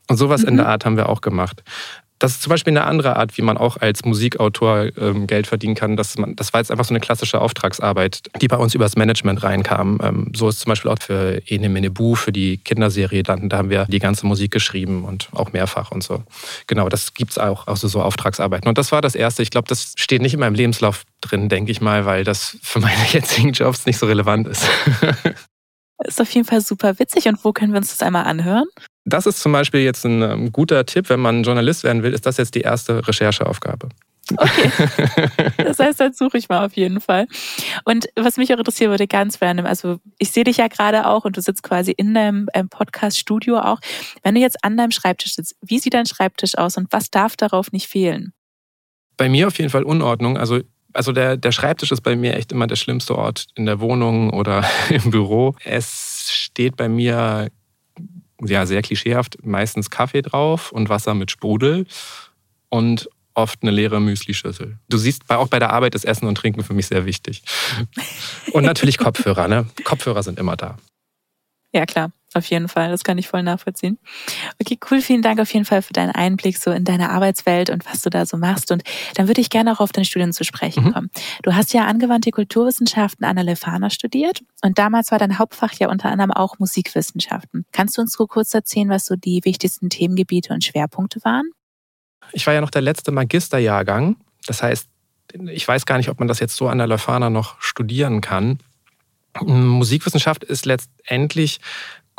[0.10, 0.50] Und sowas mhm.
[0.50, 1.64] in der Art haben wir auch gemacht.
[2.22, 5.74] Das ist zum Beispiel eine andere Art, wie man auch als Musikautor ähm, Geld verdienen
[5.74, 5.98] kann.
[5.98, 9.42] Das, man, das war jetzt einfach so eine klassische Auftragsarbeit, die bei uns übers Management
[9.42, 9.98] reinkam.
[10.04, 13.72] Ähm, so ist zum Beispiel auch für Ene Menebu, für die Kinderserie, dann, da haben
[13.72, 16.22] wir die ganze Musik geschrieben und auch mehrfach und so.
[16.68, 18.70] Genau, das gibt es auch, also so Auftragsarbeiten.
[18.70, 19.42] Und das war das Erste.
[19.42, 22.80] Ich glaube, das steht nicht in meinem Lebenslauf drin, denke ich mal, weil das für
[22.82, 24.68] meine jetzigen Jobs nicht so relevant ist.
[26.06, 27.28] ist auf jeden Fall super witzig.
[27.28, 28.66] Und wo können wir uns das einmal anhören?
[29.06, 32.26] Das ist zum Beispiel jetzt ein ähm, guter Tipp, wenn man Journalist werden will, ist
[32.26, 33.90] das jetzt die erste Rechercheaufgabe.
[34.38, 34.72] Okay.
[35.58, 37.28] Das heißt, dann suche ich mal auf jeden Fall.
[37.86, 41.24] Und was mich auch interessieren würde, ganz random, also ich sehe dich ja gerade auch
[41.24, 43.80] und du sitzt quasi in deinem ähm, Podcast-Studio auch.
[44.22, 47.38] Wenn du jetzt an deinem Schreibtisch sitzt, wie sieht dein Schreibtisch aus und was darf
[47.38, 48.34] darauf nicht fehlen?
[49.18, 50.38] Bei mir auf jeden Fall Unordnung.
[50.38, 50.60] Also
[50.94, 54.32] also der, der Schreibtisch ist bei mir echt immer der schlimmste Ort in der Wohnung
[54.32, 55.56] oder im Büro.
[55.64, 57.50] Es steht bei mir
[58.44, 61.86] ja, sehr klischeehaft, meistens Kaffee drauf und Wasser mit Sprudel
[62.70, 64.78] und oft eine leere Müslischüssel.
[64.90, 67.44] Du siehst, auch bei der Arbeit ist Essen und Trinken für mich sehr wichtig.
[68.52, 69.68] Und natürlich Kopfhörer, ne?
[69.84, 70.78] Kopfhörer sind immer da.
[71.74, 72.12] Ja, klar.
[72.34, 73.98] Auf jeden Fall, das kann ich voll nachvollziehen.
[74.62, 75.02] Okay, cool.
[75.02, 78.10] Vielen Dank auf jeden Fall für deinen Einblick so in deine Arbeitswelt und was du
[78.10, 78.72] da so machst.
[78.72, 78.84] Und
[79.16, 80.94] dann würde ich gerne auch auf dein Studium zu sprechen mhm.
[80.94, 81.12] kommen.
[81.44, 85.90] Du hast ja angewandte Kulturwissenschaften an der Lefana studiert und damals war dein Hauptfach ja
[85.90, 87.66] unter anderem auch Musikwissenschaften.
[87.74, 91.50] Kannst du uns so kurz erzählen, was so die wichtigsten Themengebiete und Schwerpunkte waren?
[92.32, 94.16] Ich war ja noch der letzte Magisterjahrgang.
[94.48, 94.88] Das heißt,
[95.50, 98.60] ich weiß gar nicht, ob man das jetzt so an der Lefana noch studieren kann.
[99.40, 101.60] Musikwissenschaft ist letztendlich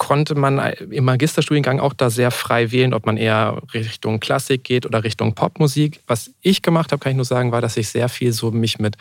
[0.02, 0.58] konnte man
[0.90, 5.36] im Magisterstudiengang auch da sehr frei wählen, ob man eher Richtung Klassik geht oder Richtung
[5.36, 6.00] Popmusik.
[6.08, 8.80] Was ich gemacht habe, kann ich nur sagen, war, dass ich sehr viel so mich
[8.80, 8.96] mit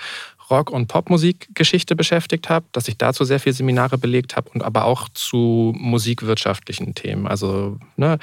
[0.52, 4.86] Rock- und Popmusikgeschichte beschäftigt habe, dass ich dazu sehr viele Seminare belegt habe und aber
[4.86, 7.26] auch zu musikwirtschaftlichen Themen.
[7.26, 8.20] Also ne,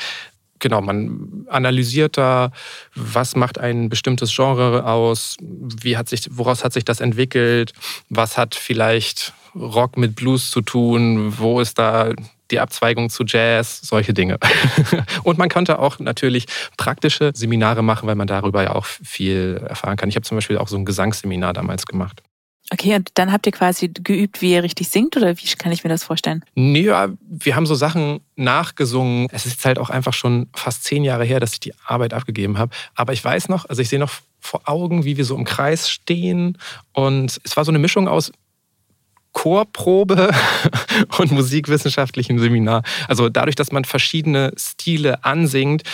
[0.61, 2.53] genau, man analysiert da,
[2.95, 7.73] was macht ein bestimmtes Genre aus, wie hat sich, woraus hat sich das entwickelt,
[8.09, 12.13] was hat vielleicht Rock mit Blues zu tun, wo ist da
[12.51, 14.39] die Abzweigung zu Jazz, solche Dinge.
[15.23, 19.97] und man könnte auch natürlich praktische Seminare machen, weil man darüber ja auch viel erfahren
[19.97, 20.09] kann.
[20.09, 22.23] Ich habe zum Beispiel auch so ein Gesangsseminar damals gemacht.
[22.71, 25.85] Okay, und dann habt ihr quasi geübt, wie ihr richtig singt oder wie kann ich
[25.85, 26.45] mir das vorstellen?
[26.55, 29.29] Nee, ja, wir haben so Sachen nachgesungen.
[29.33, 32.13] Es ist jetzt halt auch einfach schon fast zehn Jahre her, dass ich die Arbeit
[32.13, 32.75] abgegeben habe.
[32.95, 35.89] Aber ich weiß noch, also ich sehe noch vor Augen, wie wir so im Kreis
[35.89, 36.59] stehen.
[36.93, 38.33] Und es war so eine Mischung aus
[39.39, 40.31] Chorprobe
[41.19, 42.83] und musikwissenschaftlichem Seminar.
[43.07, 45.85] Also dadurch, dass man verschiedene Stile ansingt,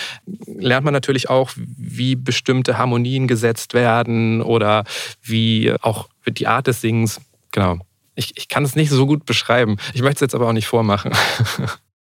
[0.47, 4.85] lernt man natürlich auch, wie bestimmte Harmonien gesetzt werden oder
[5.23, 7.21] wie auch die Art des Singens.
[7.53, 7.81] Genau.
[8.15, 9.77] Ich, ich kann es nicht so gut beschreiben.
[9.93, 11.13] Ich möchte es jetzt aber auch nicht vormachen.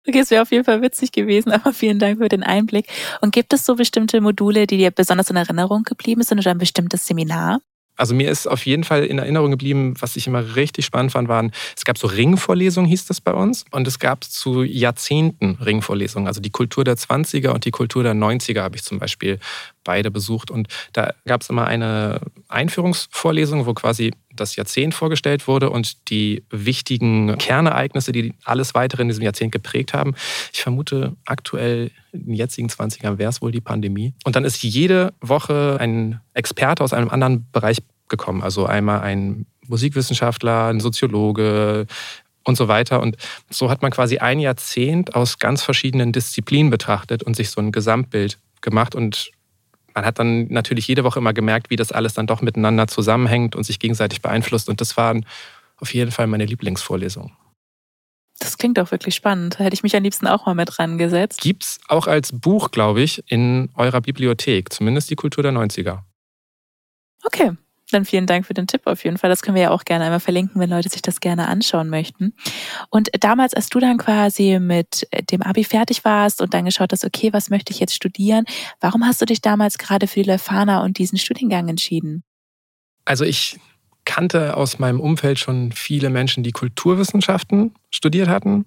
[0.08, 2.86] Okay, es wäre auf jeden Fall witzig gewesen, aber vielen Dank für den Einblick.
[3.20, 6.58] Und gibt es so bestimmte Module, die dir besonders in Erinnerung geblieben sind oder ein
[6.58, 7.60] bestimmtes Seminar?
[8.00, 11.28] Also mir ist auf jeden Fall in Erinnerung geblieben, was ich immer richtig spannend fand,
[11.28, 13.66] waren, es gab so Ringvorlesungen, hieß das bei uns.
[13.70, 16.26] Und es gab zu Jahrzehnten Ringvorlesungen.
[16.26, 19.38] Also die Kultur der 20er und die Kultur der 90er habe ich zum Beispiel
[19.84, 20.50] beide besucht.
[20.50, 26.44] Und da gab es immer eine Einführungsvorlesung, wo quasi das Jahrzehnt vorgestellt wurde und die
[26.50, 30.14] wichtigen Kernereignisse, die alles weitere in diesem Jahrzehnt geprägt haben.
[30.52, 34.14] Ich vermute, aktuell in den jetzigen 20ern wäre es wohl die Pandemie.
[34.24, 37.78] Und dann ist jede Woche ein Experte aus einem anderen Bereich
[38.10, 38.42] gekommen.
[38.42, 41.86] Also einmal ein Musikwissenschaftler, ein Soziologe,
[42.44, 43.00] und so weiter.
[43.00, 43.16] Und
[43.48, 47.72] so hat man quasi ein Jahrzehnt aus ganz verschiedenen Disziplinen betrachtet und sich so ein
[47.72, 48.94] Gesamtbild gemacht.
[48.94, 49.30] Und
[49.94, 53.56] man hat dann natürlich jede Woche immer gemerkt, wie das alles dann doch miteinander zusammenhängt
[53.56, 54.68] und sich gegenseitig beeinflusst.
[54.68, 55.26] Und das waren
[55.78, 57.32] auf jeden Fall meine Lieblingsvorlesungen.
[58.38, 59.56] Das klingt doch wirklich spannend.
[59.58, 61.42] Da hätte ich mich am liebsten auch mal mit rangesetzt.
[61.42, 65.98] Gibt's auch als Buch, glaube ich, in eurer Bibliothek, zumindest die Kultur der 90er.
[67.22, 67.52] Okay,
[67.90, 69.30] dann vielen Dank für den Tipp auf jeden Fall.
[69.30, 72.34] Das können wir ja auch gerne einmal verlinken, wenn Leute sich das gerne anschauen möchten.
[72.88, 77.04] Und damals, als du dann quasi mit dem Abi fertig warst und dann geschaut hast,
[77.04, 78.44] okay, was möchte ich jetzt studieren,
[78.80, 82.22] warum hast du dich damals gerade für die Leuphana und diesen Studiengang entschieden?
[83.04, 83.58] Also ich
[84.04, 88.64] kannte aus meinem Umfeld schon viele Menschen, die Kulturwissenschaften studiert hatten.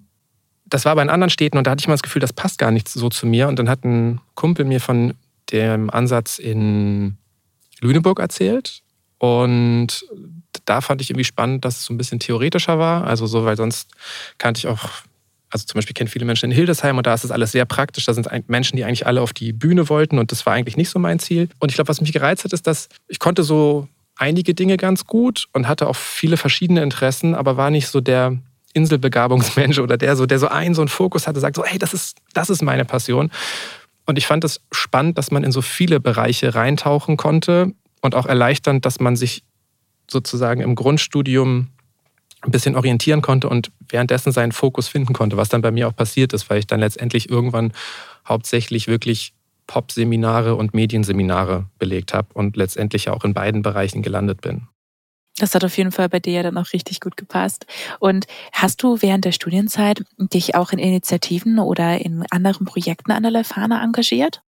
[0.66, 2.58] Das war aber in anderen Städten und da hatte ich mal das Gefühl, das passt
[2.58, 3.48] gar nicht so zu mir.
[3.48, 5.14] Und dann hat ein Kumpel mir von
[5.52, 7.18] dem Ansatz in
[7.80, 8.83] Lüneburg erzählt.
[9.24, 10.04] Und
[10.66, 13.06] da fand ich irgendwie spannend, dass es so ein bisschen theoretischer war.
[13.06, 13.90] Also so, weil sonst
[14.36, 14.90] kannte ich auch,
[15.48, 18.04] also zum Beispiel kenne viele Menschen in Hildesheim und da ist das alles sehr praktisch.
[18.04, 20.90] Da sind Menschen, die eigentlich alle auf die Bühne wollten und das war eigentlich nicht
[20.90, 21.48] so mein Ziel.
[21.58, 25.06] Und ich glaube, was mich gereizt hat, ist, dass ich konnte so einige Dinge ganz
[25.06, 28.36] gut und hatte auch viele verschiedene Interessen, aber war nicht so der
[28.74, 31.94] Inselbegabungsmensch oder der so, der so einen so einen Fokus hatte, sagt so, hey, das
[31.94, 33.30] ist, das ist meine Passion.
[34.04, 37.72] Und ich fand es spannend, dass man in so viele Bereiche reintauchen konnte
[38.04, 39.42] und auch erleichternd, dass man sich
[40.10, 41.68] sozusagen im Grundstudium
[42.42, 45.96] ein bisschen orientieren konnte und währenddessen seinen Fokus finden konnte, was dann bei mir auch
[45.96, 47.72] passiert ist, weil ich dann letztendlich irgendwann
[48.28, 49.32] hauptsächlich wirklich
[49.66, 54.68] Pop-Seminare und Medienseminare belegt habe und letztendlich auch in beiden Bereichen gelandet bin.
[55.38, 57.64] Das hat auf jeden Fall bei dir ja dann auch richtig gut gepasst.
[57.98, 63.22] Und hast du während der Studienzeit dich auch in Initiativen oder in anderen Projekten an
[63.22, 64.42] der Leuphana engagiert?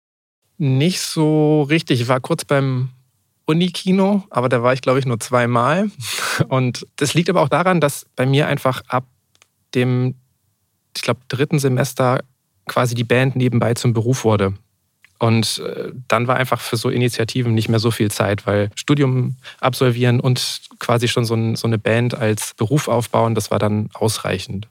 [0.58, 2.02] Nicht so richtig.
[2.02, 2.90] Ich war kurz beim
[3.46, 5.90] Unikino, aber da war ich, glaube ich, nur zweimal.
[6.48, 9.04] Und das liegt aber auch daran, dass bei mir einfach ab
[9.74, 10.16] dem,
[10.96, 12.20] ich glaube, dritten Semester
[12.66, 14.54] quasi die Band nebenbei zum Beruf wurde.
[15.18, 19.36] Und äh, dann war einfach für so Initiativen nicht mehr so viel Zeit, weil Studium
[19.60, 24.68] absolvieren und quasi schon so, eine Band als Beruf aufbauen, das war dann ausreichend.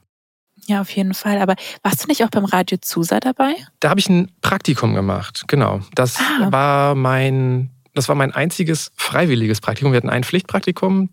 [0.66, 1.40] Ja, auf jeden Fall.
[1.40, 3.54] Aber warst du nicht auch beim Radio Zusa dabei?
[3.80, 5.80] Da habe ich ein Praktikum gemacht, genau.
[5.94, 6.50] Das ah.
[6.50, 9.92] war mein das war mein einziges freiwilliges Praktikum.
[9.92, 11.08] Wir hatten ein Pflichtpraktikum.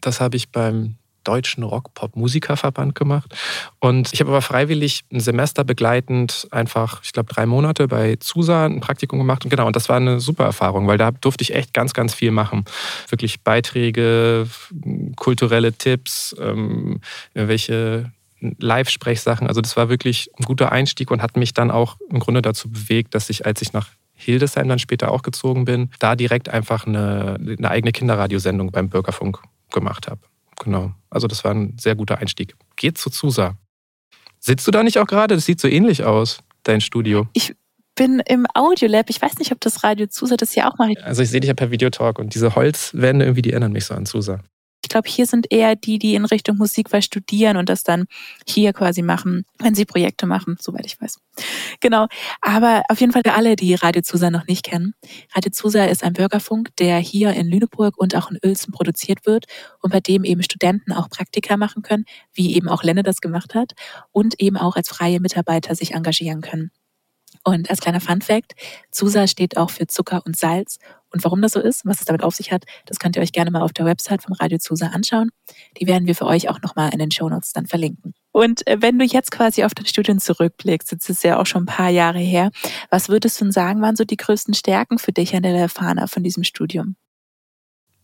[0.00, 3.34] Das habe ich beim Deutschen Rock-Pop-Musikerverband gemacht.
[3.80, 8.66] Und ich habe aber freiwillig ein Semester begleitend einfach, ich glaube, drei Monate bei ZUSA
[8.66, 9.44] ein Praktikum gemacht.
[9.44, 12.14] Und genau, und das war eine super Erfahrung, weil da durfte ich echt ganz, ganz
[12.14, 12.64] viel machen.
[13.08, 14.46] Wirklich Beiträge,
[15.16, 17.00] kulturelle Tipps, ähm,
[17.34, 19.48] irgendwelche Live-Sprechsachen.
[19.48, 22.70] Also das war wirklich ein guter Einstieg und hat mich dann auch im Grunde dazu
[22.70, 26.86] bewegt, dass ich, als ich nach Hildesheim dann später auch gezogen bin, da direkt einfach
[26.86, 29.40] eine, eine eigene Kinderradiosendung beim Bürgerfunk
[29.72, 30.20] gemacht habe.
[30.62, 30.92] Genau.
[31.08, 32.54] Also das war ein sehr guter Einstieg.
[32.76, 33.56] Geht zu Zusa.
[34.40, 35.34] Sitzt du da nicht auch gerade?
[35.34, 37.28] Das sieht so ähnlich aus, dein Studio.
[37.32, 37.54] Ich
[37.94, 39.10] bin im Audiolab.
[39.10, 41.02] Ich weiß nicht, ob das Radio Zusa das hier auch macht.
[41.02, 43.94] Also ich sehe dich ja per Videotalk und diese Holzwände irgendwie, die erinnern mich so
[43.94, 44.40] an Zusa.
[44.88, 48.06] Ich glaube, hier sind eher die, die in Richtung Musik was studieren und das dann
[48.46, 51.20] hier quasi machen, wenn sie Projekte machen, soweit ich weiß.
[51.80, 52.06] Genau.
[52.40, 54.94] Aber auf jeden Fall für alle, die Radio Zusa noch nicht kennen.
[55.34, 59.44] Radio Zusa ist ein Bürgerfunk, der hier in Lüneburg und auch in Uelzen produziert wird
[59.82, 63.54] und bei dem eben Studenten auch Praktika machen können, wie eben auch Lenne das gemacht
[63.54, 63.72] hat
[64.10, 66.70] und eben auch als freie Mitarbeiter sich engagieren können.
[67.44, 68.54] Und als kleiner Fun Fact,
[68.90, 70.78] Zusa steht auch für Zucker und Salz.
[71.10, 73.32] Und warum das so ist, was es damit auf sich hat, das könnt ihr euch
[73.32, 75.30] gerne mal auf der Website vom Radio Zusa anschauen.
[75.80, 78.14] Die werden wir für euch auch nochmal in den Show Notes dann verlinken.
[78.32, 81.46] Und äh, wenn du jetzt quasi auf dein Studium zurückblickst, jetzt ist es ja auch
[81.46, 82.50] schon ein paar Jahre her,
[82.90, 86.06] was würdest du denn sagen, waren so die größten Stärken für dich an der Lefana
[86.06, 86.96] von diesem Studium?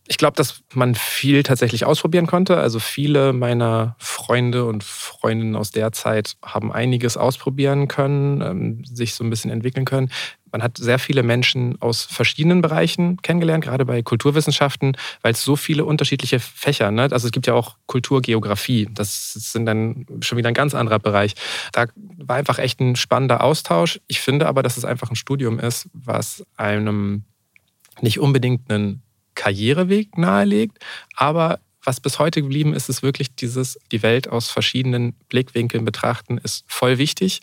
[0.07, 2.57] Ich glaube, dass man viel tatsächlich ausprobieren konnte.
[2.57, 9.15] Also viele meiner Freunde und Freundinnen aus der Zeit haben einiges ausprobieren können, ähm, sich
[9.15, 10.11] so ein bisschen entwickeln können.
[10.55, 15.57] Man hat sehr viele Menschen aus verschiedenen Bereichen kennengelernt, gerade bei Kulturwissenschaften, weil es so
[15.57, 17.09] viele unterschiedliche Fächer, ne?
[17.11, 21.35] also es gibt ja auch Kulturgeografie, das sind dann schon wieder ein ganz anderer Bereich.
[21.73, 21.87] Da
[22.19, 23.99] war einfach echt ein spannender Austausch.
[24.07, 27.25] Ich finde aber, dass es einfach ein Studium ist, was einem
[27.99, 29.01] nicht unbedingt einen
[29.33, 30.77] Karriereweg nahelegt,
[31.17, 36.37] aber was bis heute geblieben ist, ist wirklich dieses, die Welt aus verschiedenen Blickwinkeln betrachten,
[36.37, 37.41] ist voll wichtig.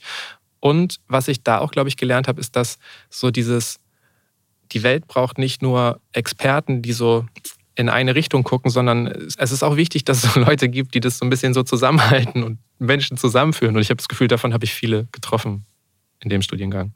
[0.63, 2.79] Und was ich da auch, glaube ich, gelernt habe, ist, dass
[3.11, 3.81] so dieses,
[4.71, 7.27] die Welt braucht nicht nur Experten, die so
[7.75, 11.01] in eine Richtung gucken, sondern es ist auch wichtig, dass es so Leute gibt, die
[11.01, 13.75] das so ein bisschen so zusammenhalten und Menschen zusammenführen.
[13.75, 15.67] Und ich habe das Gefühl, davon habe ich viele getroffen
[16.21, 16.93] in dem Studiengang.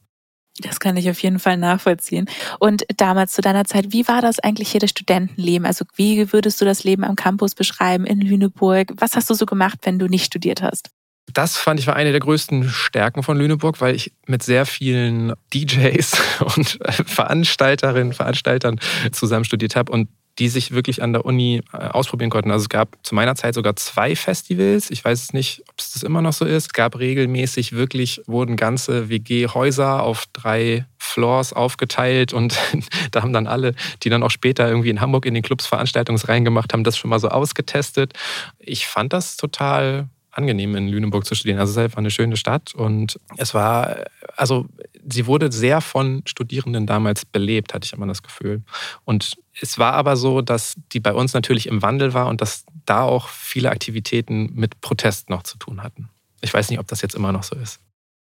[0.59, 2.31] Das kann ich auf jeden Fall nachvollziehen.
[2.61, 5.67] Und damals zu deiner Zeit, wie war das eigentlich hier das Studentenleben?
[5.67, 8.93] Also wie würdest du das Leben am Campus beschreiben in Lüneburg?
[8.99, 10.91] Was hast du so gemacht, wenn du nicht studiert hast?
[11.33, 15.33] Das fand ich war eine der größten Stärken von Lüneburg, weil ich mit sehr vielen
[15.53, 16.13] DJs
[16.57, 18.81] und Veranstalterinnen, Veranstaltern
[19.13, 20.09] zusammen studiert habe und
[20.39, 22.51] die sich wirklich an der Uni äh, ausprobieren konnten.
[22.51, 24.91] Also es gab zu meiner Zeit sogar zwei Festivals.
[24.91, 26.67] Ich weiß nicht, ob es das immer noch so ist.
[26.67, 32.59] Es gab regelmäßig wirklich, wurden ganze WG-Häuser auf drei Floors aufgeteilt und
[33.13, 36.45] da haben dann alle, die dann auch später irgendwie in Hamburg in den Clubs Veranstaltungsreihen
[36.45, 38.13] gemacht haben, das schon mal so ausgetestet.
[38.59, 41.59] Ich fand das total angenehm in Lüneburg zu studieren.
[41.59, 44.05] Also es ist einfach eine schöne Stadt und es war,
[44.37, 44.67] also
[45.09, 48.63] sie wurde sehr von Studierenden damals belebt, hatte ich immer das Gefühl.
[49.05, 52.67] Und es war aber so, dass die bei uns natürlich im Wandel war und dass
[52.85, 56.09] da auch viele Aktivitäten mit Protest noch zu tun hatten.
[56.41, 57.81] Ich weiß nicht, ob das jetzt immer noch so ist.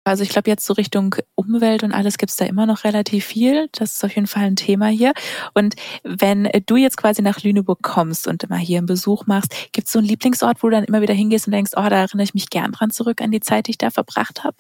[0.07, 3.25] Also ich glaube, jetzt so Richtung Umwelt und alles gibt es da immer noch relativ
[3.25, 3.69] viel.
[3.73, 5.15] Das ist auf jeden Fall ein Thema hier.
[5.55, 9.87] Und wenn du jetzt quasi nach Lüneburg kommst und immer hier einen Besuch machst, gibt
[9.87, 12.25] es so einen Lieblingsort, wo du dann immer wieder hingehst und denkst, oh, da erinnere
[12.25, 14.57] ich mich gern dran zurück an die Zeit, die ich da verbracht habe?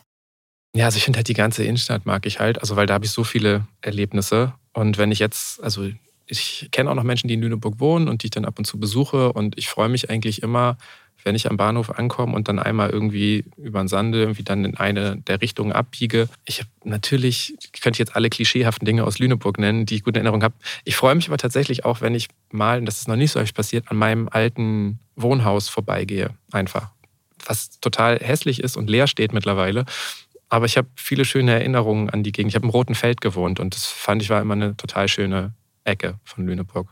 [0.74, 3.04] Ja, also ich finde halt die ganze Innenstadt mag ich halt, also weil da habe
[3.04, 4.54] ich so viele Erlebnisse.
[4.72, 5.88] Und wenn ich jetzt, also
[6.26, 8.64] ich kenne auch noch Menschen, die in Lüneburg wohnen und die ich dann ab und
[8.64, 9.33] zu besuche.
[9.33, 10.78] Und ich freue mich eigentlich immer,
[11.24, 14.76] wenn ich am Bahnhof ankomme und dann einmal irgendwie über den Sande irgendwie dann in
[14.76, 16.28] eine der Richtungen abbiege.
[16.44, 20.18] Ich habe natürlich, ich könnte jetzt alle klischeehaften Dinge aus Lüneburg nennen, die ich gute
[20.18, 20.54] Erinnerung habe.
[20.84, 23.40] Ich freue mich aber tatsächlich auch, wenn ich mal, und das ist noch nicht so
[23.40, 26.30] häufig passiert, an meinem alten Wohnhaus vorbeigehe.
[26.52, 26.90] Einfach.
[27.46, 29.87] Was total hässlich ist und leer steht mittlerweile.
[30.50, 32.52] Aber ich habe viele schöne Erinnerungen an die Gegend.
[32.52, 35.54] Ich habe im Roten Feld gewohnt und das fand ich war immer eine total schöne
[35.84, 36.88] Ecke von Lüneburg.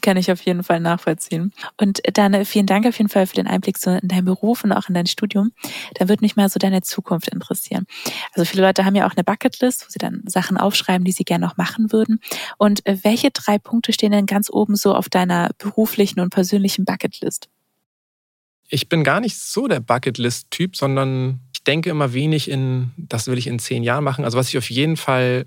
[0.00, 1.52] Kann ich auf jeden Fall nachvollziehen.
[1.76, 4.64] Und dann äh, vielen Dank auf jeden Fall für den Einblick so in deinen Beruf
[4.64, 5.52] und auch in dein Studium.
[5.94, 7.86] Da würde mich mal so deine Zukunft interessieren.
[8.32, 11.24] Also viele Leute haben ja auch eine Bucketlist, wo sie dann Sachen aufschreiben, die sie
[11.24, 12.20] gerne noch machen würden.
[12.58, 16.84] Und äh, welche drei Punkte stehen denn ganz oben so auf deiner beruflichen und persönlichen
[16.84, 17.48] Bucketlist?
[18.68, 23.36] Ich bin gar nicht so der Bucketlist-Typ, sondern ich denke immer wenig in, das will
[23.36, 24.24] ich in zehn Jahren machen.
[24.24, 25.46] Also was ich auf jeden Fall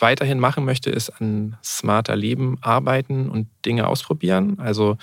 [0.00, 4.58] weiterhin machen möchte, ist an smarter Leben arbeiten und Dinge ausprobieren.
[4.58, 4.96] Also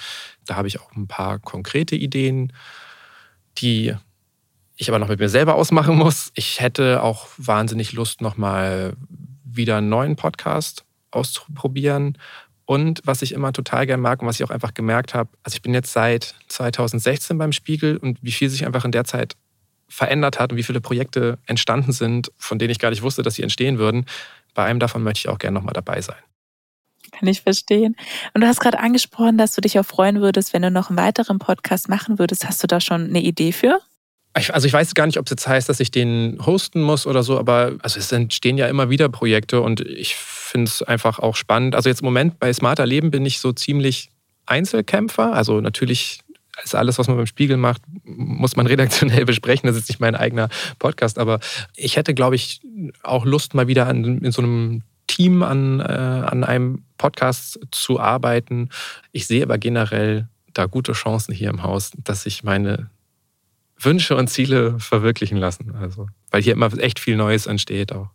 [0.46, 2.54] da habe ich auch ein paar konkrete Ideen,
[3.58, 3.94] die
[4.76, 6.32] ich aber noch mit mir selber ausmachen muss.
[6.36, 8.94] Ich hätte auch wahnsinnig Lust, nochmal
[9.44, 12.18] wieder einen neuen Podcast auszuprobieren.
[12.66, 15.56] Und was ich immer total gern mag und was ich auch einfach gemerkt habe, also
[15.56, 19.36] ich bin jetzt seit 2016 beim Spiegel und wie viel sich einfach in der Zeit
[19.88, 23.36] verändert hat und wie viele Projekte entstanden sind, von denen ich gar nicht wusste, dass
[23.36, 24.06] sie entstehen würden.
[24.58, 26.18] Bei einem davon möchte ich auch gerne nochmal dabei sein.
[27.12, 27.96] Kann ich verstehen.
[28.34, 30.98] Und du hast gerade angesprochen, dass du dich auch freuen würdest, wenn du noch einen
[30.98, 32.48] weiteren Podcast machen würdest.
[32.48, 33.80] Hast du da schon eine Idee für?
[34.34, 37.24] also ich weiß gar nicht, ob es jetzt heißt, dass ich den hosten muss oder
[37.24, 41.36] so, aber also es entstehen ja immer wieder Projekte und ich finde es einfach auch
[41.36, 41.74] spannend.
[41.74, 44.12] Also jetzt im Moment bei Smarter Leben bin ich so ziemlich
[44.46, 45.34] Einzelkämpfer.
[45.34, 46.20] Also natürlich
[46.64, 49.68] ist alles, was man beim Spiegel macht, muss man redaktionell besprechen.
[49.68, 51.20] Das ist nicht mein eigener Podcast.
[51.20, 51.40] Aber
[51.76, 52.62] ich hätte, glaube ich,
[53.04, 58.00] auch Lust, mal wieder an, in so einem Team an, äh, an einem Podcast zu
[58.00, 58.70] arbeiten.
[59.12, 62.90] Ich sehe aber generell da gute Chancen hier im Haus, dass sich meine
[63.80, 65.76] Wünsche und Ziele verwirklichen lassen.
[65.76, 68.10] Also, weil hier immer echt viel Neues entsteht auch.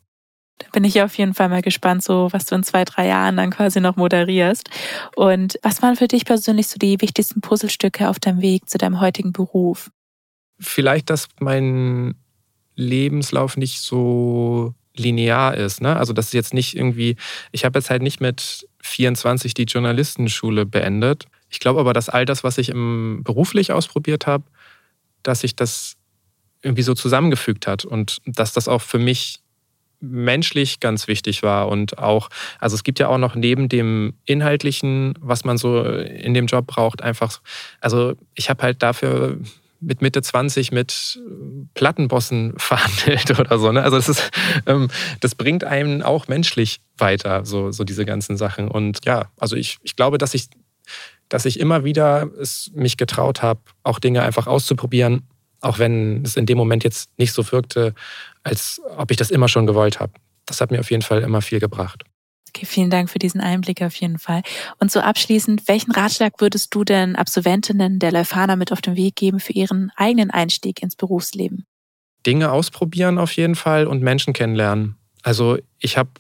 [0.59, 3.37] Da bin ich auf jeden Fall mal gespannt, so was du in zwei, drei Jahren
[3.37, 4.71] dann quasi noch moderierst.
[5.17, 9.01] Und was waren für dich persönlich so die wichtigsten Puzzlestücke auf deinem Weg zu deinem
[9.01, 9.91] heutigen Beruf?
[10.61, 12.15] Vielleicht, dass mein
[12.77, 15.81] Lebenslauf nicht so linear ist.
[15.81, 15.97] Ne?
[15.97, 17.17] Also das ist jetzt nicht irgendwie,
[17.51, 21.27] ich habe jetzt halt nicht mit 24 die Journalistenschule beendet.
[21.49, 24.45] Ich glaube aber, dass all das, was ich im beruflich ausprobiert habe,
[25.23, 25.97] dass sich das
[26.63, 29.42] irgendwie so zusammengefügt hat und dass das auch für mich
[30.03, 35.15] menschlich ganz wichtig war und auch, also es gibt ja auch noch neben dem Inhaltlichen,
[35.21, 37.41] was man so in dem Job braucht, einfach,
[37.81, 39.39] also ich habe halt dafür
[39.83, 41.21] mit Mitte 20 mit
[41.75, 43.73] Plattenbossen verhandelt oder so.
[43.73, 43.83] Ne?
[43.83, 44.31] Also das ist,
[44.67, 44.89] ähm,
[45.21, 48.69] das bringt einen auch menschlich weiter, so, so diese ganzen Sachen.
[48.69, 50.49] Und ja, also ich, ich glaube, dass ich,
[51.29, 55.27] dass ich immer wieder es mich getraut habe, auch Dinge einfach auszuprobieren,
[55.63, 57.95] auch wenn es in dem Moment jetzt nicht so wirkte,
[58.43, 60.13] als ob ich das immer schon gewollt habe.
[60.47, 62.05] Das hat mir auf jeden Fall immer viel gebracht.
[62.55, 64.43] Okay, vielen Dank für diesen Einblick auf jeden Fall.
[64.79, 69.17] Und so abschließend, welchen Ratschlag würdest du denn Absolventinnen der Leufana mit auf den Weg
[69.17, 71.65] geben für ihren eigenen Einstieg ins Berufsleben?
[72.27, 74.97] Dinge ausprobieren auf jeden Fall und Menschen kennenlernen.
[75.23, 76.11] Also ich habe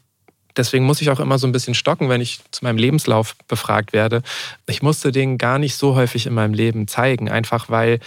[0.56, 3.92] deswegen muss ich auch immer so ein bisschen stocken, wenn ich zu meinem Lebenslauf befragt
[3.92, 4.22] werde.
[4.66, 8.00] Ich musste den gar nicht so häufig in meinem Leben zeigen, einfach weil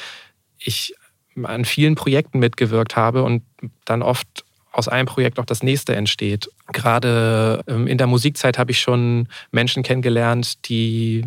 [0.58, 0.96] ich
[1.44, 3.44] an vielen Projekten mitgewirkt habe und
[3.86, 6.50] dann oft aus einem Projekt auch das nächste entsteht.
[6.72, 11.26] Gerade ähm, in der Musikzeit habe ich schon Menschen kennengelernt, die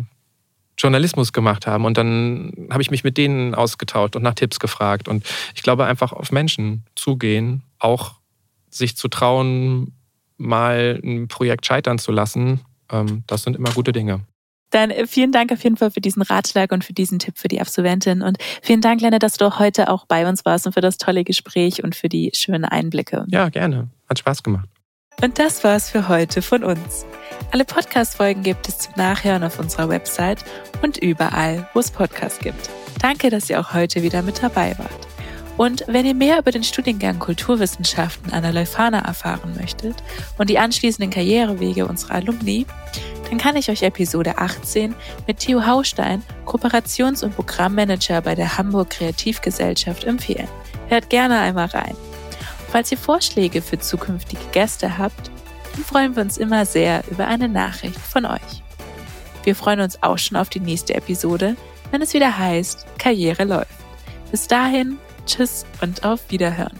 [0.77, 1.85] Journalismus gemacht haben.
[1.85, 5.07] Und dann habe ich mich mit denen ausgetauscht und nach Tipps gefragt.
[5.07, 8.13] Und ich glaube, einfach auf Menschen zugehen, auch
[8.69, 9.93] sich zu trauen,
[10.37, 14.21] mal ein Projekt scheitern zu lassen, ähm, das sind immer gute Dinge.
[14.69, 17.47] Dann äh, vielen Dank auf jeden Fall für diesen Ratschlag und für diesen Tipp für
[17.47, 18.21] die Absolventin.
[18.21, 21.23] Und vielen Dank, Lenne, dass du heute auch bei uns warst und für das tolle
[21.23, 23.25] Gespräch und für die schönen Einblicke.
[23.29, 23.89] Ja, gerne.
[24.07, 24.69] Hat Spaß gemacht.
[25.21, 27.05] Und das war's für heute von uns.
[27.51, 30.45] Alle Podcast-Folgen gibt es zum Nachhören auf unserer Website
[30.81, 32.69] und überall, wo es Podcasts gibt.
[33.01, 35.08] Danke, dass ihr auch heute wieder mit dabei wart.
[35.59, 39.93] Und wenn ihr mehr über den Studiengang Kulturwissenschaften an der Leuphana erfahren möchtet
[40.37, 42.65] und die anschließenden Karrierewege unserer Alumni,
[43.29, 44.95] dann kann ich euch Episode 18
[45.27, 50.47] mit Theo Haustein, Kooperations- und Programmmanager bei der Hamburg Kreativgesellschaft empfehlen.
[50.87, 51.97] Hört gerne einmal rein.
[52.71, 55.29] Falls ihr Vorschläge für zukünftige Gäste habt,
[55.73, 58.63] dann freuen wir uns immer sehr über eine Nachricht von euch.
[59.43, 61.57] Wir freuen uns auch schon auf die nächste Episode,
[61.91, 63.75] wenn es wieder heißt, Karriere läuft.
[64.31, 64.97] Bis dahin
[65.29, 66.79] Tschüss und auf Wiederhören.